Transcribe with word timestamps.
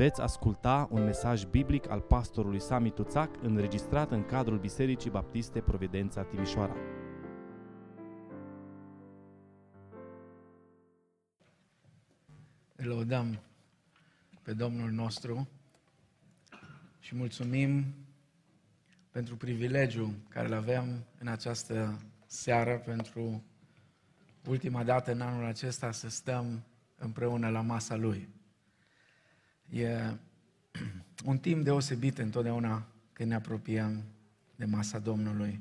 Veți 0.00 0.20
asculta 0.20 0.88
un 0.90 1.04
mesaj 1.04 1.44
biblic 1.44 1.90
al 1.90 2.00
pastorului 2.00 2.60
Sami 2.60 2.90
Tuțac 2.90 3.42
înregistrat 3.42 4.10
în 4.10 4.24
cadrul 4.24 4.58
Bisericii 4.58 5.10
Baptiste 5.10 5.60
Providența 5.60 6.22
Timișoara. 6.22 6.74
Îl 12.76 12.86
lăudăm 12.86 13.40
pe 14.42 14.52
Domnul 14.52 14.90
nostru 14.90 15.48
și 16.98 17.16
mulțumim 17.16 17.84
pentru 19.10 19.36
privilegiul 19.36 20.14
care 20.28 20.46
îl 20.46 20.54
avem 20.54 21.04
în 21.18 21.26
această 21.26 21.98
seară, 22.26 22.78
pentru 22.78 23.42
ultima 24.46 24.84
dată 24.84 25.12
în 25.12 25.20
anul 25.20 25.44
acesta 25.44 25.92
să 25.92 26.08
stăm 26.08 26.62
împreună 26.96 27.48
la 27.48 27.60
masa 27.60 27.96
Lui. 27.96 28.39
E 29.70 30.16
un 31.24 31.38
timp 31.38 31.64
deosebit 31.64 32.18
întotdeauna 32.18 32.86
când 33.12 33.28
ne 33.28 33.34
apropiem 33.34 34.02
de 34.56 34.64
masa 34.64 34.98
Domnului. 34.98 35.60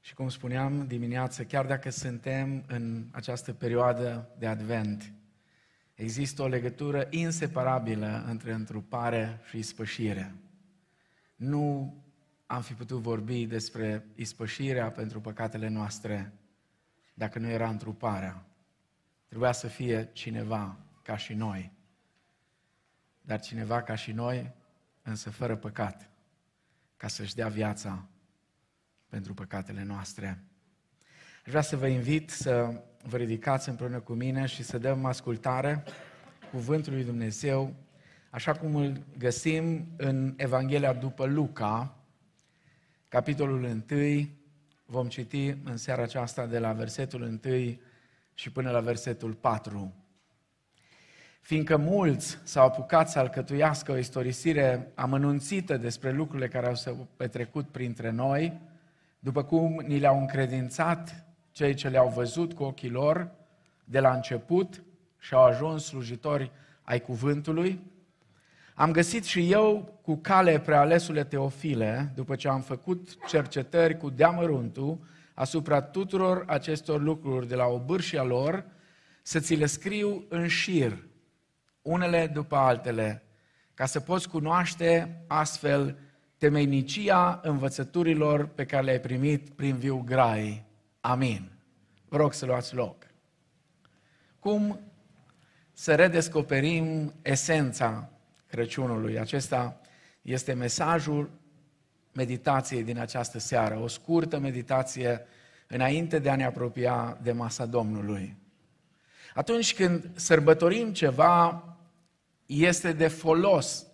Și 0.00 0.14
cum 0.14 0.28
spuneam 0.28 0.86
dimineață, 0.86 1.44
chiar 1.44 1.66
dacă 1.66 1.90
suntem 1.90 2.64
în 2.66 3.04
această 3.10 3.52
perioadă 3.52 4.28
de 4.38 4.46
advent, 4.46 5.12
există 5.94 6.42
o 6.42 6.46
legătură 6.46 7.06
inseparabilă 7.10 8.24
între 8.28 8.52
întrupare 8.52 9.40
și 9.48 9.58
ispășire. 9.58 10.34
Nu 11.36 11.94
am 12.46 12.62
fi 12.62 12.72
putut 12.72 13.00
vorbi 13.00 13.46
despre 13.46 14.04
ispășirea 14.14 14.90
pentru 14.90 15.20
păcatele 15.20 15.68
noastre 15.68 16.32
dacă 17.14 17.38
nu 17.38 17.48
era 17.48 17.68
întruparea. 17.68 18.44
Trebuia 19.26 19.52
să 19.52 19.66
fie 19.66 20.08
cineva 20.12 20.76
ca 21.02 21.16
și 21.16 21.34
noi. 21.34 21.72
Dar 23.30 23.40
cineva 23.40 23.82
ca 23.82 23.94
și 23.94 24.12
noi, 24.12 24.52
însă 25.02 25.30
fără 25.30 25.56
păcat, 25.56 26.10
ca 26.96 27.08
să-și 27.08 27.34
dea 27.34 27.48
viața 27.48 28.06
pentru 29.08 29.34
păcatele 29.34 29.84
noastre. 29.84 30.44
Aș 31.44 31.50
vrea 31.50 31.60
să 31.60 31.76
vă 31.76 31.86
invit 31.86 32.30
să 32.30 32.82
vă 33.02 33.16
ridicați 33.16 33.68
împreună 33.68 34.00
cu 34.00 34.12
mine 34.12 34.46
și 34.46 34.62
să 34.62 34.78
dăm 34.78 35.04
ascultare 35.04 35.84
cuvântului 36.50 36.98
lui 36.98 37.06
Dumnezeu, 37.06 37.74
așa 38.30 38.52
cum 38.52 38.74
îl 38.74 39.04
găsim 39.18 39.86
în 39.96 40.34
Evanghelia 40.36 40.92
după 40.92 41.26
Luca, 41.26 41.96
capitolul 43.08 43.84
1, 43.90 44.28
vom 44.84 45.08
citi 45.08 45.48
în 45.64 45.76
seara 45.76 46.02
aceasta 46.02 46.46
de 46.46 46.58
la 46.58 46.72
versetul 46.72 47.40
1 47.44 47.78
și 48.34 48.52
până 48.52 48.70
la 48.70 48.80
versetul 48.80 49.34
4. 49.34 49.94
Fiindcă 51.40 51.76
mulți 51.76 52.38
s-au 52.42 52.66
apucat 52.66 53.10
să 53.10 53.18
alcătuiască 53.18 53.92
o 53.92 53.96
istorisire 53.96 54.92
amănunțită 54.94 55.76
despre 55.76 56.12
lucrurile 56.12 56.48
care 56.48 56.66
au 56.66 56.74
s 56.74 56.88
petrecut 57.16 57.68
printre 57.68 58.10
noi, 58.10 58.60
după 59.18 59.44
cum 59.44 59.84
ni 59.86 59.98
le-au 59.98 60.18
încredințat 60.20 61.24
cei 61.50 61.74
ce 61.74 61.88
le-au 61.88 62.08
văzut 62.08 62.52
cu 62.52 62.62
ochii 62.62 62.90
lor 62.90 63.30
de 63.84 64.00
la 64.00 64.12
început 64.12 64.82
și 65.18 65.34
au 65.34 65.42
ajuns 65.44 65.84
slujitori 65.84 66.50
ai 66.82 67.00
cuvântului, 67.00 67.80
am 68.74 68.92
găsit 68.92 69.24
și 69.24 69.52
eu 69.52 69.98
cu 70.02 70.16
cale 70.16 70.58
prealesule 70.58 71.24
Teofile, 71.24 72.12
după 72.14 72.34
ce 72.34 72.48
am 72.48 72.60
făcut 72.60 73.26
cercetări 73.26 73.96
cu 73.96 74.10
deamăruntul 74.10 74.98
asupra 75.34 75.80
tuturor 75.80 76.44
acestor 76.46 77.02
lucruri 77.02 77.48
de 77.48 77.54
la 77.54 77.66
obârșia 77.66 78.22
lor, 78.22 78.64
să 79.22 79.40
ți 79.40 79.54
le 79.54 79.66
scriu 79.66 80.24
în 80.28 80.46
șir, 80.46 81.04
unele 81.82 82.26
după 82.26 82.56
altele, 82.56 83.22
ca 83.74 83.86
să 83.86 84.00
poți 84.00 84.28
cunoaște 84.28 85.22
astfel 85.26 85.98
temeinicia 86.38 87.40
învățăturilor 87.42 88.46
pe 88.46 88.66
care 88.66 88.84
le-ai 88.84 89.00
primit 89.00 89.50
prin 89.50 89.76
viu 89.76 90.02
grai. 90.06 90.64
Amin. 91.00 91.50
Vă 92.08 92.16
rog 92.16 92.32
să 92.32 92.46
luați 92.46 92.74
loc. 92.74 93.06
Cum 94.38 94.80
să 95.72 95.94
redescoperim 95.94 97.14
esența 97.22 98.10
Crăciunului? 98.46 99.18
Acesta 99.18 99.80
este 100.22 100.52
mesajul 100.52 101.30
meditației 102.12 102.82
din 102.82 102.98
această 102.98 103.38
seară, 103.38 103.78
o 103.78 103.86
scurtă 103.86 104.38
meditație 104.38 105.26
înainte 105.66 106.18
de 106.18 106.30
a 106.30 106.36
ne 106.36 106.44
apropia 106.44 107.18
de 107.22 107.32
masa 107.32 107.66
Domnului. 107.66 108.36
Atunci 109.34 109.74
când 109.74 110.10
sărbătorim 110.14 110.92
ceva, 110.92 111.64
este 112.50 112.92
de 112.92 113.08
folos 113.08 113.86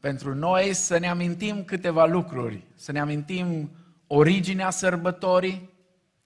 pentru 0.00 0.34
noi 0.34 0.72
să 0.72 0.98
ne 0.98 1.08
amintim 1.08 1.64
câteva 1.64 2.04
lucruri, 2.04 2.64
să 2.74 2.92
ne 2.92 3.00
amintim 3.00 3.70
originea 4.06 4.70
sărbătorii, 4.70 5.70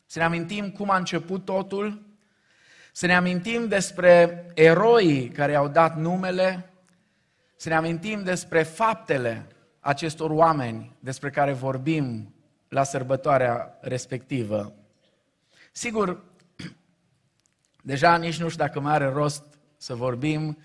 să 0.06 0.18
ne 0.18 0.24
amintim 0.24 0.70
cum 0.70 0.90
a 0.90 0.96
început 0.96 1.44
totul, 1.44 2.02
să 2.92 3.06
ne 3.06 3.14
amintim 3.16 3.68
despre 3.68 4.44
eroii 4.54 5.28
care 5.28 5.54
au 5.54 5.68
dat 5.68 5.96
numele, 5.96 6.70
să 7.56 7.68
ne 7.68 7.74
amintim 7.74 8.22
despre 8.22 8.62
faptele 8.62 9.46
acestor 9.80 10.30
oameni 10.30 10.96
despre 11.00 11.30
care 11.30 11.52
vorbim 11.52 12.34
la 12.68 12.82
sărbătoarea 12.82 13.78
respectivă. 13.80 14.72
Sigur, 15.72 16.22
deja 17.82 18.16
nici 18.16 18.40
nu 18.40 18.48
știu 18.48 18.64
dacă 18.64 18.80
mai 18.80 18.92
are 18.92 19.08
rost 19.08 19.44
să 19.76 19.94
vorbim, 19.94 20.48
uh, 20.48 20.56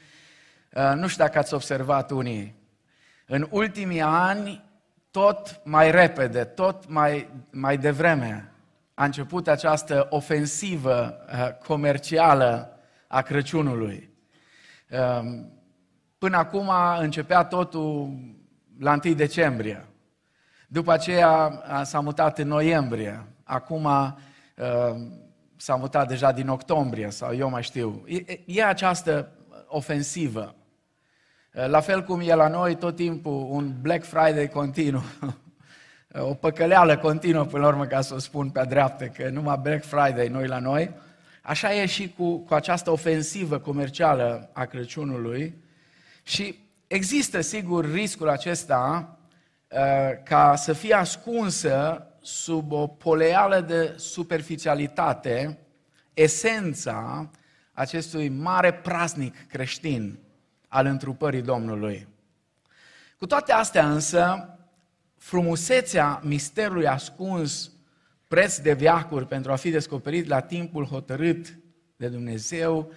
nu 0.96 1.08
știu 1.08 1.24
dacă 1.24 1.38
ați 1.38 1.53
observat 1.53 2.12
unii. 2.12 2.56
În 3.25 3.47
ultimii 3.50 4.02
ani, 4.02 4.63
tot 5.12 5.62
mai 5.63 5.91
repede, 5.91 6.44
tot 6.44 6.90
mai, 6.90 7.30
mai 7.52 7.78
devreme, 7.78 8.52
a 8.94 9.06
început 9.06 9.47
această 9.47 10.08
ofensivă 10.09 11.18
uh, 11.28 11.53
comercială 11.68 12.80
a 13.08 13.22
Crăciunului. 13.22 14.09
Um, 14.90 15.52
până 16.18 16.38
acum 16.38 16.72
începea 17.00 17.44
totul 17.44 18.13
la 18.80 19.00
1 19.06 19.13
decembrie. 19.13 19.86
După 20.68 20.92
aceea 20.92 21.63
s-a 21.84 22.00
mutat 22.00 22.38
în 22.38 22.47
noiembrie. 22.47 23.28
Acum 23.44 23.88
s-a 25.56 25.75
mutat 25.75 26.07
deja 26.07 26.31
din 26.31 26.47
octombrie 26.47 27.09
sau 27.09 27.36
eu 27.36 27.50
mai 27.50 27.63
știu. 27.63 28.03
E, 28.07 28.40
e 28.46 28.63
această 28.63 29.30
ofensivă. 29.68 30.56
La 31.56 31.80
fel 31.80 32.04
cum 32.04 32.20
e 32.20 32.34
la 32.34 32.48
noi 32.48 32.76
tot 32.76 32.96
timpul 32.96 33.48
un 33.50 33.74
Black 33.82 34.04
Friday 34.04 34.50
continuu. 34.50 35.04
O 36.18 36.34
păcăleală 36.34 36.98
continuă, 36.98 37.46
până 37.46 37.64
la 37.64 37.68
urmă, 37.68 37.86
ca 37.86 38.02
să 38.02 38.14
o 38.14 38.18
spun 38.18 38.50
pe 38.50 38.66
dreaptă, 38.70 39.06
că 39.06 39.30
numai 39.30 39.60
Black 39.62 39.86
Friday 39.86 40.28
noi 40.28 40.48
la 40.48 40.60
noi. 40.60 40.92
Așa 41.42 41.74
e 41.74 41.86
și 41.86 42.14
cu, 42.18 42.38
cu 42.38 42.54
această 42.54 42.92
ofensivă 42.92 43.58
comercială 43.58 44.50
a 44.54 44.66
Crăciunului. 44.66 45.56
Și 46.24 46.60
există, 46.88 47.42
sigur, 47.42 47.92
riscul 47.92 48.30
acesta 48.30 49.18
uh, 49.68 49.78
ca 50.24 50.56
să 50.56 50.74
fie 50.74 50.94
ascunsă 50.94 52.08
sub 52.22 52.72
o 52.72 52.88
poleală 52.88 53.60
de 53.60 53.94
superficialitate 53.98 55.58
esența 56.14 57.30
acestui 57.74 58.30
mare 58.30 58.74
praznic 58.74 59.48
creștin 59.48 60.20
al 60.75 60.86
întrupării 60.86 61.41
Domnului. 61.41 62.08
Cu 63.18 63.25
toate 63.25 63.52
astea 63.52 63.91
însă, 63.91 64.50
frumusețea 65.18 66.19
misterului 66.24 66.88
ascuns 66.88 67.72
preț 68.28 68.58
de 68.58 68.74
viacuri 68.74 69.28
pentru 69.28 69.52
a 69.52 69.56
fi 69.56 69.69
descoperit 69.69 70.28
la 70.28 70.40
timpul 70.40 70.86
hotărât 70.86 71.58
de 71.96 72.08
Dumnezeu 72.08 72.91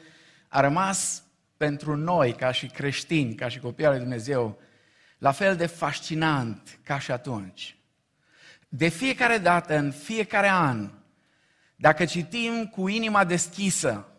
a 0.48 0.60
rămas 0.60 1.22
pentru 1.56 1.96
noi, 1.96 2.32
ca 2.32 2.52
și 2.52 2.66
creștini, 2.66 3.34
ca 3.34 3.48
și 3.48 3.58
copii 3.58 3.84
al 3.84 3.90
lui 3.90 4.00
Dumnezeu, 4.00 4.58
la 5.18 5.30
fel 5.30 5.56
de 5.56 5.66
fascinant 5.66 6.78
ca 6.82 6.98
și 6.98 7.10
atunci. 7.10 7.76
De 8.68 8.88
fiecare 8.88 9.38
dată, 9.38 9.76
în 9.76 9.90
fiecare 9.90 10.48
an, 10.48 10.90
dacă 11.76 12.04
citim 12.04 12.66
cu 12.66 12.88
inima 12.88 13.24
deschisă 13.24 14.12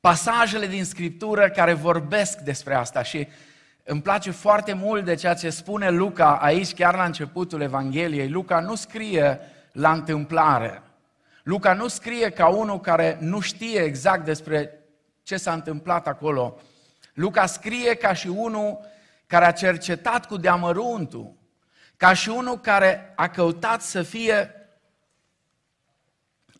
pasajele 0.00 0.66
din 0.66 0.84
Scriptură 0.84 1.50
care 1.50 1.72
vorbesc 1.72 2.38
despre 2.38 2.74
asta 2.74 3.02
și 3.02 3.28
îmi 3.84 4.02
place 4.02 4.30
foarte 4.30 4.72
mult 4.72 5.04
de 5.04 5.14
ceea 5.14 5.34
ce 5.34 5.50
spune 5.50 5.90
Luca 5.90 6.36
aici, 6.36 6.74
chiar 6.74 6.94
la 6.94 7.04
începutul 7.04 7.60
Evangheliei. 7.60 8.28
Luca 8.28 8.60
nu 8.60 8.74
scrie 8.74 9.40
la 9.72 9.92
întâmplare. 9.92 10.82
Luca 11.42 11.72
nu 11.72 11.88
scrie 11.88 12.30
ca 12.30 12.46
unul 12.46 12.80
care 12.80 13.16
nu 13.20 13.40
știe 13.40 13.80
exact 13.80 14.24
despre 14.24 14.78
ce 15.22 15.36
s-a 15.36 15.52
întâmplat 15.52 16.06
acolo. 16.06 16.60
Luca 17.14 17.46
scrie 17.46 17.94
ca 17.94 18.12
și 18.12 18.28
unul 18.28 18.80
care 19.26 19.44
a 19.44 19.52
cercetat 19.52 20.26
cu 20.26 20.36
deamăruntul, 20.36 21.34
ca 21.96 22.12
și 22.12 22.28
unul 22.28 22.58
care 22.58 23.12
a 23.16 23.28
căutat 23.28 23.82
să 23.82 24.02
fie 24.02 24.59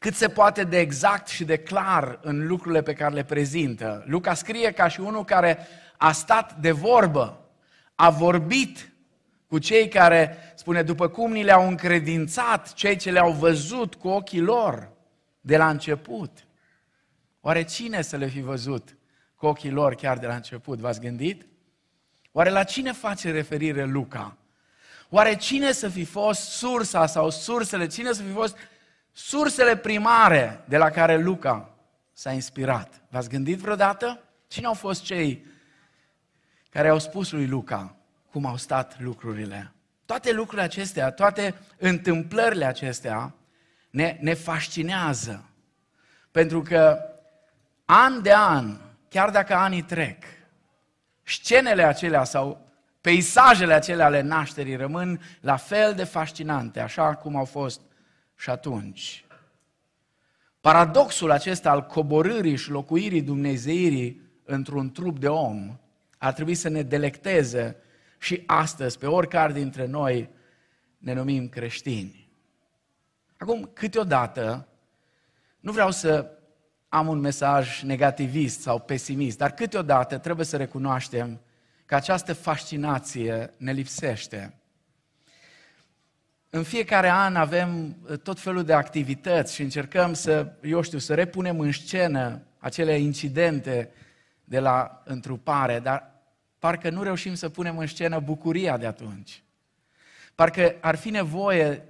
cât 0.00 0.14
se 0.14 0.28
poate 0.28 0.64
de 0.64 0.78
exact 0.78 1.28
și 1.28 1.44
de 1.44 1.56
clar 1.56 2.18
în 2.22 2.46
lucrurile 2.46 2.82
pe 2.82 2.92
care 2.92 3.14
le 3.14 3.24
prezintă. 3.24 4.04
Luca 4.06 4.34
scrie 4.34 4.72
ca 4.72 4.88
și 4.88 5.00
unul 5.00 5.24
care 5.24 5.66
a 5.96 6.12
stat 6.12 6.56
de 6.56 6.70
vorbă, 6.70 7.50
a 7.94 8.10
vorbit 8.10 8.92
cu 9.46 9.58
cei 9.58 9.88
care, 9.88 10.36
spune, 10.54 10.82
după 10.82 11.08
cum 11.08 11.32
ni 11.32 11.42
le-au 11.42 11.68
încredințat, 11.68 12.72
cei 12.72 12.96
ce 12.96 13.10
le-au 13.10 13.32
văzut 13.32 13.94
cu 13.94 14.08
ochii 14.08 14.40
lor 14.40 14.90
de 15.40 15.56
la 15.56 15.68
început. 15.68 16.46
Oare 17.40 17.62
cine 17.62 18.02
să 18.02 18.16
le 18.16 18.26
fi 18.26 18.40
văzut 18.40 18.96
cu 19.34 19.46
ochii 19.46 19.70
lor 19.70 19.94
chiar 19.94 20.18
de 20.18 20.26
la 20.26 20.34
început? 20.34 20.78
V-ați 20.78 21.00
gândit? 21.00 21.46
Oare 22.32 22.50
la 22.50 22.64
cine 22.64 22.92
face 22.92 23.30
referire 23.30 23.84
Luca? 23.84 24.36
Oare 25.08 25.36
cine 25.36 25.72
să 25.72 25.88
fi 25.88 26.04
fost 26.04 26.40
sursa 26.40 27.06
sau 27.06 27.30
sursele, 27.30 27.86
cine 27.86 28.12
să 28.12 28.22
fi 28.22 28.32
fost 28.32 28.56
sursele 29.24 29.76
primare 29.76 30.64
de 30.64 30.76
la 30.76 30.90
care 30.90 31.16
Luca 31.16 31.70
s-a 32.12 32.32
inspirat? 32.32 33.02
V-ați 33.08 33.28
gândit 33.28 33.58
vreodată? 33.58 34.22
Cine 34.46 34.66
au 34.66 34.74
fost 34.74 35.02
cei 35.02 35.46
care 36.70 36.88
au 36.88 36.98
spus 36.98 37.30
lui 37.30 37.46
Luca 37.46 37.96
cum 38.30 38.46
au 38.46 38.56
stat 38.56 39.00
lucrurile? 39.00 39.72
Toate 40.06 40.32
lucrurile 40.32 40.62
acestea, 40.62 41.10
toate 41.10 41.54
întâmplările 41.76 42.64
acestea 42.64 43.34
ne, 43.90 44.18
ne 44.20 44.34
fascinează. 44.34 45.44
Pentru 46.30 46.62
că 46.62 46.98
an 47.84 48.22
de 48.22 48.32
an, 48.32 48.76
chiar 49.08 49.30
dacă 49.30 49.54
anii 49.54 49.82
trec, 49.82 50.24
scenele 51.22 51.82
acelea 51.82 52.24
sau 52.24 52.68
peisajele 53.00 53.74
acelea 53.74 54.06
ale 54.06 54.20
nașterii 54.20 54.76
rămân 54.76 55.20
la 55.40 55.56
fel 55.56 55.94
de 55.94 56.04
fascinante, 56.04 56.80
așa 56.80 57.14
cum 57.14 57.36
au 57.36 57.44
fost 57.44 57.80
și 58.40 58.50
atunci. 58.50 59.24
Paradoxul 60.60 61.30
acesta 61.30 61.70
al 61.70 61.86
coborârii 61.86 62.56
și 62.56 62.70
locuirii 62.70 63.22
Dumnezeirii 63.22 64.20
într-un 64.44 64.90
trup 64.90 65.18
de 65.18 65.28
om 65.28 65.78
ar 66.18 66.32
trebui 66.32 66.54
să 66.54 66.68
ne 66.68 66.82
delecteze 66.82 67.76
și 68.18 68.42
astăzi, 68.46 68.98
pe 68.98 69.06
oricare 69.06 69.52
dintre 69.52 69.86
noi, 69.86 70.30
ne 70.98 71.12
numim 71.12 71.48
creștini. 71.48 72.28
Acum, 73.38 73.70
câteodată, 73.72 74.68
nu 75.60 75.72
vreau 75.72 75.90
să 75.90 76.30
am 76.88 77.08
un 77.08 77.18
mesaj 77.18 77.82
negativist 77.82 78.60
sau 78.60 78.78
pesimist, 78.78 79.38
dar 79.38 79.54
câteodată 79.54 80.18
trebuie 80.18 80.46
să 80.46 80.56
recunoaștem 80.56 81.40
că 81.86 81.94
această 81.94 82.32
fascinație 82.32 83.54
ne 83.56 83.72
lipsește. 83.72 84.59
În 86.52 86.62
fiecare 86.62 87.08
an 87.10 87.36
avem 87.36 87.96
uh, 88.10 88.18
tot 88.18 88.40
felul 88.40 88.64
de 88.64 88.72
activități 88.72 89.54
și 89.54 89.62
încercăm 89.62 90.12
să, 90.12 90.52
eu 90.62 90.80
știu, 90.80 90.98
să 90.98 91.14
repunem 91.14 91.60
în 91.60 91.72
scenă 91.72 92.42
acele 92.58 92.98
incidente 92.98 93.90
de 94.44 94.58
la 94.58 95.02
întrupare, 95.04 95.78
dar 95.78 96.10
parcă 96.58 96.90
nu 96.90 97.02
reușim 97.02 97.34
să 97.34 97.48
punem 97.48 97.78
în 97.78 97.86
scenă 97.86 98.20
bucuria 98.20 98.76
de 98.76 98.86
atunci. 98.86 99.42
Parcă 100.34 100.74
ar 100.80 100.96
fi 100.96 101.10
nevoie 101.10 101.84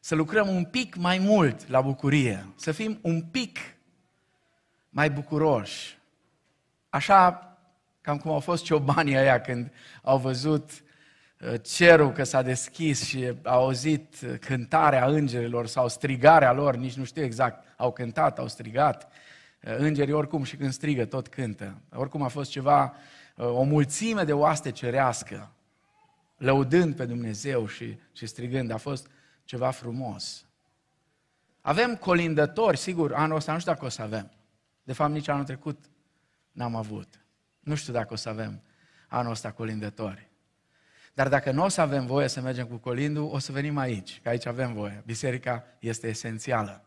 să 0.00 0.14
lucrăm 0.14 0.48
un 0.48 0.64
pic 0.64 0.96
mai 0.96 1.18
mult 1.18 1.68
la 1.68 1.80
bucurie, 1.80 2.46
să 2.56 2.72
fim 2.72 2.98
un 3.02 3.22
pic 3.22 3.58
mai 4.88 5.10
bucuroși. 5.10 5.98
Așa 6.88 7.44
cam 8.00 8.18
cum 8.18 8.30
au 8.30 8.40
fost 8.40 8.64
ciobanii 8.64 9.16
aia 9.16 9.40
când 9.40 9.72
au 10.02 10.18
văzut 10.18 10.70
uh, 10.70 10.89
cerul 11.62 12.12
că 12.12 12.24
s-a 12.24 12.42
deschis 12.42 13.04
și 13.04 13.32
au 13.42 13.62
auzit 13.62 14.14
cântarea 14.40 15.06
îngerilor 15.06 15.66
sau 15.66 15.88
strigarea 15.88 16.52
lor, 16.52 16.76
nici 16.76 16.94
nu 16.94 17.04
știu 17.04 17.22
exact, 17.22 17.66
au 17.76 17.92
cântat, 17.92 18.38
au 18.38 18.48
strigat. 18.48 19.12
Uh, 19.62 19.76
îngerii 19.76 20.12
oricum 20.12 20.42
și 20.42 20.56
când 20.56 20.72
strigă 20.72 21.04
tot 21.04 21.28
cântă. 21.28 21.80
Oricum 21.94 22.22
a 22.22 22.28
fost 22.28 22.50
ceva, 22.50 22.94
uh, 23.36 23.46
o 23.46 23.62
mulțime 23.62 24.24
de 24.24 24.32
oaste 24.32 24.70
cerească, 24.70 25.52
lăudând 26.36 26.96
pe 26.96 27.04
Dumnezeu 27.04 27.66
și, 27.66 27.98
și 28.12 28.26
strigând. 28.26 28.70
A 28.70 28.76
fost 28.76 29.10
ceva 29.44 29.70
frumos. 29.70 30.44
Avem 31.60 31.96
colindători, 31.96 32.76
sigur, 32.76 33.12
anul 33.12 33.36
ăsta 33.36 33.52
nu 33.52 33.58
știu 33.58 33.72
dacă 33.72 33.84
o 33.84 33.88
să 33.88 34.02
avem. 34.02 34.30
De 34.82 34.92
fapt, 34.92 35.12
nici 35.12 35.28
anul 35.28 35.44
trecut 35.44 35.84
n-am 36.52 36.74
avut. 36.74 37.24
Nu 37.60 37.74
știu 37.74 37.92
dacă 37.92 38.12
o 38.12 38.16
să 38.16 38.28
avem 38.28 38.62
anul 39.08 39.32
ăsta 39.32 39.52
colindători. 39.52 40.29
Dar 41.14 41.28
dacă 41.28 41.50
nu 41.50 41.64
o 41.64 41.68
să 41.68 41.80
avem 41.80 42.06
voie 42.06 42.28
să 42.28 42.40
mergem 42.40 42.66
cu 42.66 42.76
colindul, 42.76 43.28
o 43.32 43.38
să 43.38 43.52
venim 43.52 43.76
aici, 43.76 44.20
că 44.22 44.28
aici 44.28 44.46
avem 44.46 44.72
voie. 44.72 45.02
Biserica 45.06 45.64
este 45.78 46.08
esențială. 46.08 46.84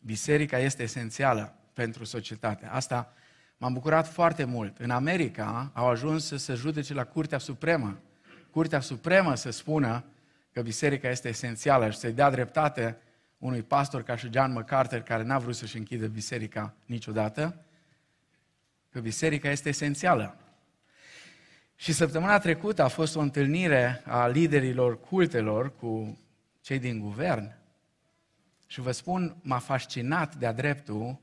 Biserica 0.00 0.58
este 0.58 0.82
esențială 0.82 1.54
pentru 1.72 2.04
societate. 2.04 2.66
Asta 2.66 3.12
m-am 3.56 3.72
bucurat 3.72 4.08
foarte 4.08 4.44
mult. 4.44 4.78
În 4.78 4.90
America 4.90 5.70
au 5.74 5.88
ajuns 5.88 6.26
să 6.26 6.36
se 6.36 6.54
judece 6.54 6.94
la 6.94 7.04
Curtea 7.04 7.38
Supremă. 7.38 7.98
Curtea 8.50 8.80
Supremă 8.80 9.34
să 9.34 9.50
spună 9.50 10.04
că 10.52 10.62
biserica 10.62 11.08
este 11.08 11.28
esențială 11.28 11.90
și 11.90 11.98
să-i 11.98 12.12
dea 12.12 12.30
dreptate 12.30 12.98
unui 13.38 13.62
pastor 13.62 14.02
ca 14.02 14.16
și 14.16 14.32
John 14.32 14.52
MacArthur, 14.52 15.00
care 15.00 15.22
n-a 15.22 15.38
vrut 15.38 15.54
să-și 15.54 15.76
închidă 15.76 16.06
biserica 16.06 16.74
niciodată, 16.86 17.64
că 18.90 19.00
biserica 19.00 19.50
este 19.50 19.68
esențială. 19.68 20.36
Și 21.80 21.92
săptămâna 21.92 22.38
trecută 22.38 22.82
a 22.82 22.88
fost 22.88 23.16
o 23.16 23.20
întâlnire 23.20 24.02
a 24.06 24.26
liderilor 24.26 25.00
cultelor 25.00 25.76
cu 25.76 26.18
cei 26.60 26.78
din 26.78 27.00
guvern 27.00 27.52
și 28.66 28.80
vă 28.80 28.92
spun, 28.92 29.36
m-a 29.42 29.58
fascinat 29.58 30.34
de-a 30.34 30.52
dreptul 30.52 31.18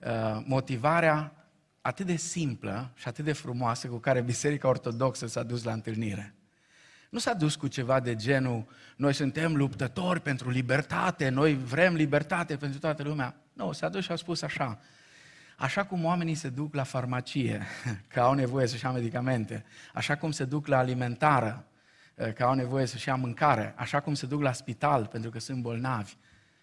uh, 0.00 0.42
motivarea 0.46 1.48
atât 1.80 2.06
de 2.06 2.16
simplă 2.16 2.90
și 2.94 3.08
atât 3.08 3.24
de 3.24 3.32
frumoasă 3.32 3.88
cu 3.88 3.96
care 3.96 4.20
Biserica 4.20 4.68
Ortodoxă 4.68 5.26
s-a 5.26 5.42
dus 5.42 5.62
la 5.62 5.72
întâlnire. 5.72 6.34
Nu 7.10 7.18
s-a 7.18 7.34
dus 7.34 7.54
cu 7.54 7.66
ceva 7.66 8.00
de 8.00 8.14
genul, 8.16 8.66
noi 8.96 9.12
suntem 9.12 9.56
luptători 9.56 10.20
pentru 10.20 10.50
libertate, 10.50 11.28
noi 11.28 11.54
vrem 11.54 11.94
libertate 11.94 12.56
pentru 12.56 12.78
toată 12.78 13.02
lumea. 13.02 13.36
Nu, 13.52 13.72
s-a 13.72 13.88
dus 13.88 14.04
și 14.04 14.12
a 14.12 14.16
spus 14.16 14.42
așa, 14.42 14.78
Așa 15.56 15.84
cum 15.84 16.04
oamenii 16.04 16.34
se 16.34 16.48
duc 16.48 16.74
la 16.74 16.82
farmacie, 16.82 17.66
că 18.12 18.20
au 18.20 18.34
nevoie 18.34 18.66
să-și 18.66 18.84
ia 18.84 18.90
medicamente, 18.90 19.64
așa 19.92 20.16
cum 20.16 20.30
se 20.30 20.44
duc 20.44 20.66
la 20.66 20.78
alimentară, 20.78 21.66
eh, 22.14 22.32
că 22.32 22.44
au 22.44 22.54
nevoie 22.54 22.86
să-și 22.86 23.08
ia 23.08 23.14
mâncare, 23.14 23.74
așa 23.76 24.00
cum 24.00 24.14
se 24.14 24.26
duc 24.26 24.42
la 24.42 24.52
spital 24.52 25.06
pentru 25.06 25.30
că 25.30 25.38
sunt 25.38 25.62
bolnavi, 25.62 26.14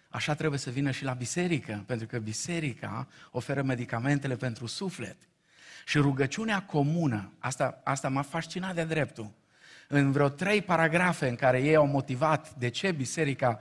așa 0.08 0.34
trebuie 0.34 0.58
să 0.58 0.70
vină 0.70 0.90
și 0.90 1.04
la 1.04 1.12
biserică, 1.12 1.84
pentru 1.86 2.06
că 2.06 2.18
biserica 2.18 3.08
oferă 3.30 3.62
medicamentele 3.62 4.36
pentru 4.36 4.66
suflet. 4.66 5.16
Și 5.84 5.98
rugăciunea 5.98 6.62
comună, 6.62 7.32
asta, 7.38 7.80
asta 7.84 8.08
m-a 8.08 8.22
fascinat 8.22 8.74
de 8.74 8.84
dreptul, 8.84 9.30
în 9.88 10.12
vreo 10.12 10.28
trei 10.28 10.62
paragrafe 10.62 11.28
în 11.28 11.34
care 11.34 11.60
ei 11.60 11.74
au 11.74 11.86
motivat 11.86 12.54
de 12.54 12.68
ce 12.68 12.92
biserica 12.92 13.60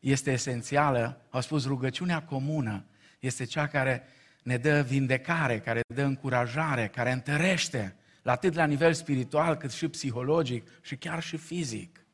este 0.00 0.32
esențială, 0.32 1.20
au 1.30 1.40
spus 1.40 1.66
rugăciunea 1.66 2.22
comună 2.22 2.84
este 3.18 3.44
cea 3.44 3.66
care 3.66 4.02
ne 4.42 4.56
dă 4.56 4.82
vindecare, 4.82 5.60
care 5.60 5.80
dă 5.94 6.02
încurajare, 6.02 6.88
care 6.88 7.12
întărește, 7.12 7.96
la 8.22 8.32
atât 8.32 8.54
la 8.54 8.64
nivel 8.64 8.92
spiritual 8.92 9.56
cât 9.56 9.70
și 9.70 9.88
psihologic 9.88 10.68
și 10.82 10.96
chiar 10.96 11.22
și 11.22 11.36
fizic. 11.36 12.06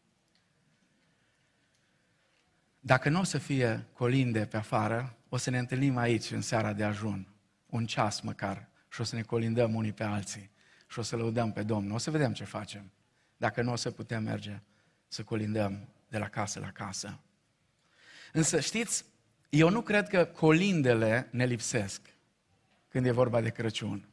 Dacă 2.81 3.09
nu 3.09 3.21
o 3.21 3.25
să 3.25 3.39
fie 3.39 3.87
colinde 3.93 4.47
pe 4.47 4.57
afară, 4.57 5.17
o 5.29 5.37
să 5.37 5.51
ne 5.51 5.59
întâlnim 5.59 5.97
aici 5.97 6.31
în 6.31 6.41
seara 6.41 6.73
de 6.73 6.85
ajun, 6.85 7.29
un 7.67 7.87
ceas 7.87 8.21
măcar, 8.21 8.69
și 8.89 9.01
o 9.01 9.05
să 9.05 9.15
ne 9.15 9.23
colindăm 9.23 9.75
unii 9.75 9.93
pe 9.93 10.05
alții 10.05 10.51
și 10.87 10.99
o 10.99 11.03
să 11.03 11.17
lăudăm 11.17 11.53
pe 11.53 11.63
Domnul. 11.63 11.95
O 11.95 11.99
să 11.99 12.11
vedem 12.11 12.33
ce 12.33 12.45
facem. 12.45 12.93
Dacă 13.37 13.63
nu 13.63 13.73
o 13.73 13.77
să 13.77 13.91
putem 13.91 14.23
merge 14.23 14.61
să 15.09 15.23
colindăm 15.23 15.89
de 16.09 16.19
la 16.19 16.29
casă 16.29 16.61
la 16.61 16.71
casă. 16.71 17.21
Însă 18.33 18.61
știți, 18.61 19.05
eu 19.49 19.71
nu 19.71 19.81
cred 19.81 20.09
că 20.09 20.25
colindele 20.25 21.29
ne 21.31 21.45
lipsesc 21.45 22.14
când 22.95 23.07
e 23.07 23.11
vorba 23.11 23.41
de 23.41 23.49
Crăciun. 23.49 24.09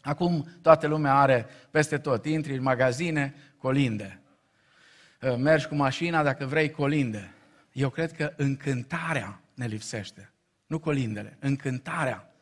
Acum 0.00 0.48
toată 0.62 0.86
lumea 0.86 1.14
are 1.14 1.46
peste 1.70 1.98
tot, 1.98 2.26
intri 2.26 2.56
în 2.56 2.62
magazine, 2.62 3.34
colinde. 3.58 4.20
Ă, 5.22 5.36
mergi 5.36 5.66
cu 5.66 5.74
mașina, 5.74 6.22
dacă 6.22 6.46
vrei, 6.46 6.70
colinde. 6.70 7.32
Eu 7.72 7.88
cred 7.88 8.12
că 8.12 8.32
încântarea 8.36 9.40
ne 9.54 9.66
lipsește. 9.66 10.32
Nu 10.66 10.78
colindele, 10.78 11.36
încântarea. 11.40 12.32